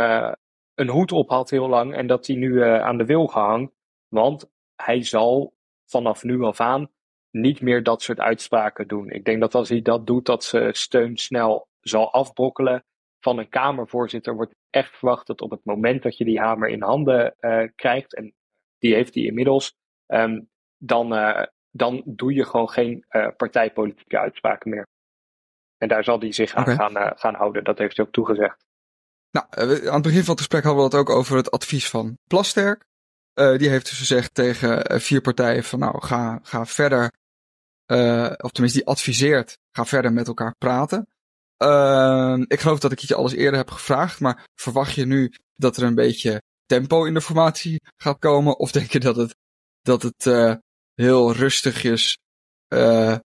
een 0.74 0.88
hoed 0.88 1.12
op 1.12 1.28
had 1.28 1.50
heel 1.50 1.68
lang 1.68 1.94
en 1.94 2.06
dat 2.06 2.26
hij 2.26 2.36
nu 2.36 2.62
aan 2.62 2.98
de 2.98 3.04
wil 3.04 3.26
gehangen. 3.26 3.72
Want 4.08 4.50
hij 4.76 5.02
zal 5.02 5.54
vanaf 5.86 6.22
nu 6.22 6.42
af 6.42 6.60
aan 6.60 6.90
niet 7.32 7.60
meer 7.60 7.82
dat 7.82 8.02
soort 8.02 8.20
uitspraken 8.20 8.88
doen. 8.88 9.10
Ik 9.10 9.24
denk 9.24 9.40
dat 9.40 9.54
als 9.54 9.68
hij 9.68 9.82
dat 9.82 10.06
doet, 10.06 10.26
dat 10.26 10.44
ze 10.44 10.68
steun 10.72 11.16
snel 11.16 11.68
zal 11.80 12.12
afbrokkelen. 12.12 12.84
Van 13.20 13.38
een 13.38 13.48
Kamervoorzitter 13.48 14.34
wordt 14.34 14.54
echt 14.70 14.96
verwacht 14.96 15.26
dat 15.26 15.40
op 15.40 15.50
het 15.50 15.64
moment 15.64 16.02
dat 16.02 16.16
je 16.16 16.24
die 16.24 16.40
hamer 16.40 16.68
in 16.68 16.82
handen 16.82 17.34
uh, 17.40 17.62
krijgt, 17.74 18.14
en 18.14 18.34
die 18.78 18.94
heeft 18.94 19.14
hij 19.14 19.24
inmiddels, 19.24 19.74
um, 20.06 20.48
dan, 20.76 21.12
uh, 21.12 21.42
dan 21.70 22.02
doe 22.06 22.34
je 22.34 22.44
gewoon 22.44 22.70
geen 22.70 23.04
uh, 23.10 23.28
partijpolitieke 23.36 24.18
uitspraken 24.18 24.70
meer. 24.70 24.86
En 25.76 25.88
daar 25.88 26.04
zal 26.04 26.18
hij 26.18 26.32
zich 26.32 26.54
aan 26.54 26.66
gaan, 26.66 27.18
gaan 27.18 27.34
houden. 27.34 27.64
Dat 27.64 27.78
heeft 27.78 27.96
hij 27.96 28.06
ook 28.06 28.12
toegezegd. 28.12 28.64
Nou, 29.30 29.46
aan 29.88 29.94
het 29.94 30.02
begin 30.02 30.22
van 30.22 30.30
het 30.30 30.38
gesprek 30.38 30.62
hadden 30.62 30.82
we 30.82 30.96
het 30.96 31.00
ook 31.00 31.10
over 31.10 31.36
het 31.36 31.50
advies 31.50 31.90
van 31.90 32.18
Plasterk. 32.26 32.84
die 33.34 33.68
heeft 33.68 33.88
dus 33.88 33.98
gezegd 33.98 34.34
tegen 34.34 35.00
vier 35.00 35.20
partijen 35.20 35.64
van 35.64 35.78
nou, 35.78 36.06
ga, 36.06 36.38
ga 36.42 36.66
verder 36.66 37.12
uh, 37.92 38.32
of 38.36 38.50
tenminste, 38.50 38.78
die 38.78 38.88
adviseert, 38.88 39.58
ga 39.70 39.84
verder 39.84 40.12
met 40.12 40.26
elkaar 40.26 40.54
praten. 40.58 41.06
Uh, 41.58 42.42
ik 42.46 42.60
geloof 42.60 42.78
dat 42.78 42.92
ik 42.92 42.98
je 42.98 43.14
alles 43.14 43.32
eerder 43.32 43.58
heb 43.58 43.70
gevraagd, 43.70 44.20
maar 44.20 44.46
verwacht 44.54 44.94
je 44.94 45.06
nu 45.06 45.32
dat 45.54 45.76
er 45.76 45.82
een 45.82 45.94
beetje 45.94 46.42
tempo 46.66 47.04
in 47.04 47.14
de 47.14 47.20
formatie 47.20 47.80
gaat 47.96 48.18
komen? 48.18 48.58
Of 48.58 48.72
denk 48.72 48.90
je 48.90 49.00
dat 49.00 49.16
het, 49.16 49.36
dat 49.82 50.02
het 50.02 50.26
uh, 50.26 50.54
heel 50.94 51.32
rustigjes 51.32 52.18
uh, 52.68 53.16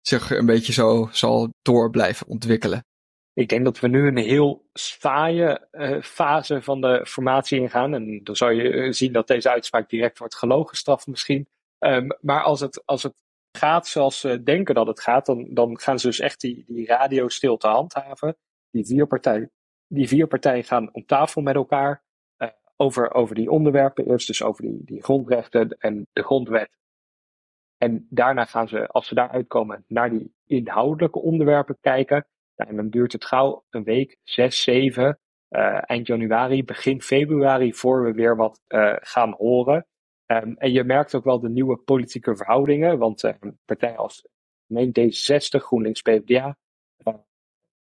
zich 0.00 0.30
een 0.30 0.46
beetje 0.46 0.72
zo 0.72 1.08
zal 1.12 1.48
door 1.62 1.90
blijven 1.90 2.26
ontwikkelen? 2.26 2.84
Ik 3.32 3.48
denk 3.48 3.64
dat 3.64 3.80
we 3.80 3.88
nu 3.88 4.06
een 4.06 4.16
heel 4.16 4.68
saaie 4.72 5.68
fase 6.02 6.62
van 6.62 6.80
de 6.80 7.06
formatie 7.08 7.60
ingaan. 7.60 7.94
En 7.94 8.20
dan 8.24 8.36
zou 8.36 8.52
je 8.52 8.92
zien 8.92 9.12
dat 9.12 9.26
deze 9.26 9.50
uitspraak 9.50 9.90
direct 9.90 10.18
wordt 10.18 10.34
gelogen 10.34 10.68
gestraft 10.68 11.06
misschien. 11.06 11.48
Um, 11.78 12.16
maar 12.20 12.42
als 12.42 12.60
het, 12.60 12.82
als 12.84 13.02
het 13.02 13.14
gaat 13.58 13.86
zoals 13.86 14.20
ze 14.20 14.42
denken 14.42 14.74
dat 14.74 14.86
het 14.86 15.00
gaat, 15.00 15.26
dan, 15.26 15.46
dan 15.50 15.78
gaan 15.78 15.98
ze 15.98 16.06
dus 16.06 16.20
echt 16.20 16.40
die, 16.40 16.64
die 16.66 16.86
radiostilte 16.86 17.68
handhaven. 17.68 18.36
Die 18.70 18.86
vier, 18.86 19.06
partijen, 19.06 19.50
die 19.86 20.08
vier 20.08 20.28
gaan 20.40 20.94
om 20.94 21.06
tafel 21.06 21.42
met 21.42 21.54
elkaar 21.54 22.04
uh, 22.38 22.48
over, 22.76 23.14
over 23.14 23.34
die 23.34 23.50
onderwerpen. 23.50 24.10
Eerst 24.10 24.26
dus 24.26 24.42
over 24.42 24.62
die, 24.62 24.84
die 24.84 25.02
grondrechten 25.02 25.76
en 25.78 26.06
de 26.12 26.22
grondwet. 26.22 26.76
En 27.76 28.06
daarna 28.10 28.44
gaan 28.44 28.68
ze, 28.68 28.86
als 28.86 29.06
ze 29.06 29.14
daar 29.14 29.30
uitkomen, 29.30 29.84
naar 29.86 30.10
die 30.10 30.34
inhoudelijke 30.46 31.18
onderwerpen 31.18 31.78
kijken. 31.80 32.26
En 32.54 32.76
dan 32.76 32.88
duurt 32.88 33.12
het 33.12 33.24
gauw 33.24 33.64
een 33.70 33.84
week, 33.84 34.16
zes, 34.22 34.62
zeven, 34.62 35.18
uh, 35.50 35.90
eind 35.90 36.06
januari, 36.06 36.64
begin 36.64 37.02
februari, 37.02 37.74
voor 37.74 38.02
we 38.02 38.12
weer 38.12 38.36
wat 38.36 38.60
gaan 39.00 39.34
horen. 39.38 39.86
Um, 40.32 40.56
en 40.56 40.72
je 40.72 40.84
merkt 40.84 41.14
ook 41.14 41.24
wel 41.24 41.40
de 41.40 41.48
nieuwe 41.48 41.76
politieke 41.76 42.36
verhoudingen, 42.36 42.98
want 42.98 43.24
uh, 43.24 43.32
partijen 43.64 43.96
als 43.96 44.26
meen 44.66 44.92
D66, 44.98 45.62
GroenLinks, 45.62 46.02
PvdA 46.02 46.56
uh, 47.04 47.14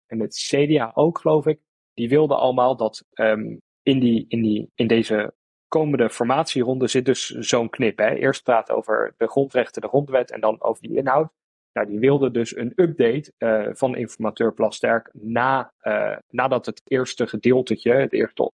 en 0.07 0.21
het 0.21 0.35
CDA 0.35 0.91
ook, 0.95 1.19
geloof 1.19 1.47
ik, 1.47 1.61
die 1.95 2.09
wilden 2.09 2.39
allemaal 2.39 2.77
dat 2.77 3.05
um, 3.15 3.61
in, 3.83 4.01
die, 4.01 4.25
in, 4.29 4.43
die, 4.43 4.71
in 4.75 4.87
deze 4.87 5.35
komende 5.69 6.11
formatieronde 6.11 6.87
zit 6.87 7.05
dus 7.05 7.29
zo'n 7.29 7.71
knip. 7.71 7.99
Hè. 7.99 8.15
Eerst 8.15 8.43
praten 8.43 8.77
over 8.77 9.15
de 9.17 9.29
grondrechten, 9.29 9.83
de 9.83 9.89
grondwet 9.89 10.31
en 10.31 10.41
dan 10.41 10.63
over 10.63 10.83
die 10.83 10.97
inhoud. 10.97 11.33
Nou, 11.73 11.87
die 11.87 11.99
wilden 11.99 12.33
dus 12.33 12.57
een 12.57 12.73
update 12.77 13.33
uh, 13.39 13.69
van 13.73 13.97
informateur 13.97 14.55
Plasterk 14.55 15.11
na, 15.13 15.73
uh, 15.83 16.17
nadat 16.29 16.67
het 16.67 16.83
eerste 16.85 17.27
gedeeltetje, 17.27 17.93
het 17.93 18.13
eerste 18.13 18.53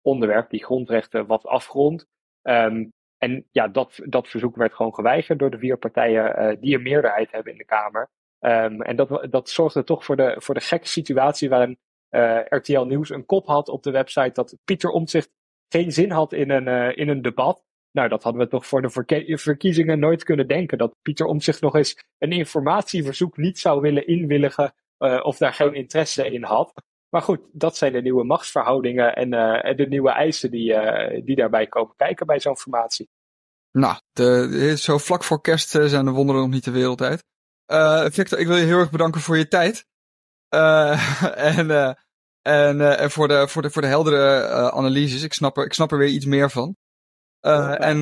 onderwerp, 0.00 0.50
die 0.50 0.64
grondrechten, 0.64 1.26
was 1.26 1.46
afgerond. 1.46 2.06
Um, 2.48 2.92
en 3.18 3.46
ja, 3.50 3.68
dat, 3.68 4.00
dat 4.04 4.28
verzoek 4.28 4.56
werd 4.56 4.74
gewoon 4.74 4.94
geweigerd 4.94 5.38
door 5.38 5.50
de 5.50 5.58
vier 5.58 5.76
partijen 5.76 6.42
uh, 6.42 6.56
die 6.60 6.74
een 6.74 6.82
meerderheid 6.82 7.32
hebben 7.32 7.52
in 7.52 7.58
de 7.58 7.64
Kamer. 7.64 8.10
Um, 8.40 8.82
en 8.82 8.96
dat, 8.96 9.26
dat 9.30 9.48
zorgde 9.48 9.84
toch 9.84 10.04
voor 10.04 10.16
de, 10.16 10.36
voor 10.38 10.54
de 10.54 10.60
gekke 10.60 10.88
situatie 10.88 11.48
waarin 11.48 11.78
uh, 12.10 12.40
RTL 12.48 12.80
Nieuws 12.80 13.10
een 13.10 13.26
kop 13.26 13.46
had 13.46 13.68
op 13.68 13.82
de 13.82 13.90
website 13.90 14.32
dat 14.32 14.56
Pieter 14.64 14.90
Omtzigt 14.90 15.30
geen 15.68 15.92
zin 15.92 16.10
had 16.10 16.32
in 16.32 16.50
een, 16.50 16.96
in 16.96 17.08
een 17.08 17.22
debat. 17.22 17.64
Nou, 17.92 18.08
dat 18.08 18.22
hadden 18.22 18.42
we 18.42 18.48
toch 18.48 18.66
voor 18.66 18.82
de 18.82 19.38
verkiezingen 19.38 19.98
nooit 19.98 20.24
kunnen 20.24 20.48
denken. 20.48 20.78
Dat 20.78 20.96
Pieter 21.02 21.26
om 21.26 21.40
zich 21.40 21.60
nog 21.60 21.74
eens 21.74 22.04
een 22.18 22.32
informatieverzoek 22.32 23.36
niet 23.36 23.58
zou 23.58 23.80
willen 23.80 24.06
inwilligen 24.06 24.74
of 25.22 25.36
daar 25.36 25.52
geen 25.52 25.74
interesse 25.74 26.30
in 26.30 26.42
had. 26.42 26.72
Maar 27.16 27.24
goed, 27.24 27.40
dat 27.52 27.76
zijn 27.76 27.92
de 27.92 28.02
nieuwe 28.02 28.24
machtsverhoudingen 28.24 29.14
en, 29.14 29.30
de 29.76 29.86
nieuwe 29.88 30.10
eisen 30.10 30.50
die, 30.50 30.74
die 31.24 31.36
daarbij 31.36 31.66
komen 31.66 31.94
kijken 31.96 32.26
bij 32.26 32.40
zo'n 32.40 32.56
formatie. 32.56 33.08
Nou, 33.72 33.96
de, 34.12 34.74
zo 34.78 34.98
vlak 34.98 35.24
voor 35.24 35.40
kerst 35.40 35.68
zijn 35.68 36.04
de 36.04 36.10
wonderen 36.10 36.40
nog 36.40 36.50
niet 36.50 36.64
de 36.64 36.70
wereld 36.70 37.02
uit. 37.02 37.24
Victor, 38.14 38.38
ik 38.38 38.46
wil 38.46 38.56
je 38.56 38.64
heel 38.64 38.78
erg 38.78 38.90
bedanken 38.90 39.20
voor 39.20 39.36
je 39.36 39.48
tijd. 39.48 39.86
en 41.52 41.96
en, 42.46 42.76
uh, 42.76 43.00
en 43.00 43.10
voor, 43.10 43.28
de, 43.28 43.48
voor, 43.48 43.62
de, 43.62 43.70
voor 43.70 43.82
de 43.82 43.88
heldere 43.88 44.48
uh, 44.48 44.66
analyses. 44.66 45.22
Ik 45.22 45.32
snap, 45.32 45.56
er, 45.56 45.64
ik 45.64 45.72
snap 45.72 45.92
er 45.92 45.98
weer 45.98 46.08
iets 46.08 46.26
meer 46.26 46.50
van. 46.50 46.76
Uh, 47.40 47.80
en 47.80 47.98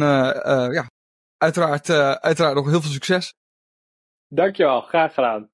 ja, 0.72 0.90
uiteraard, 1.36 1.90
uiteraard 2.20 2.54
nog 2.54 2.70
heel 2.70 2.80
veel 2.80 2.90
succes. 2.90 3.34
Dankjewel, 4.28 4.80
graag 4.80 5.14
gedaan. 5.14 5.53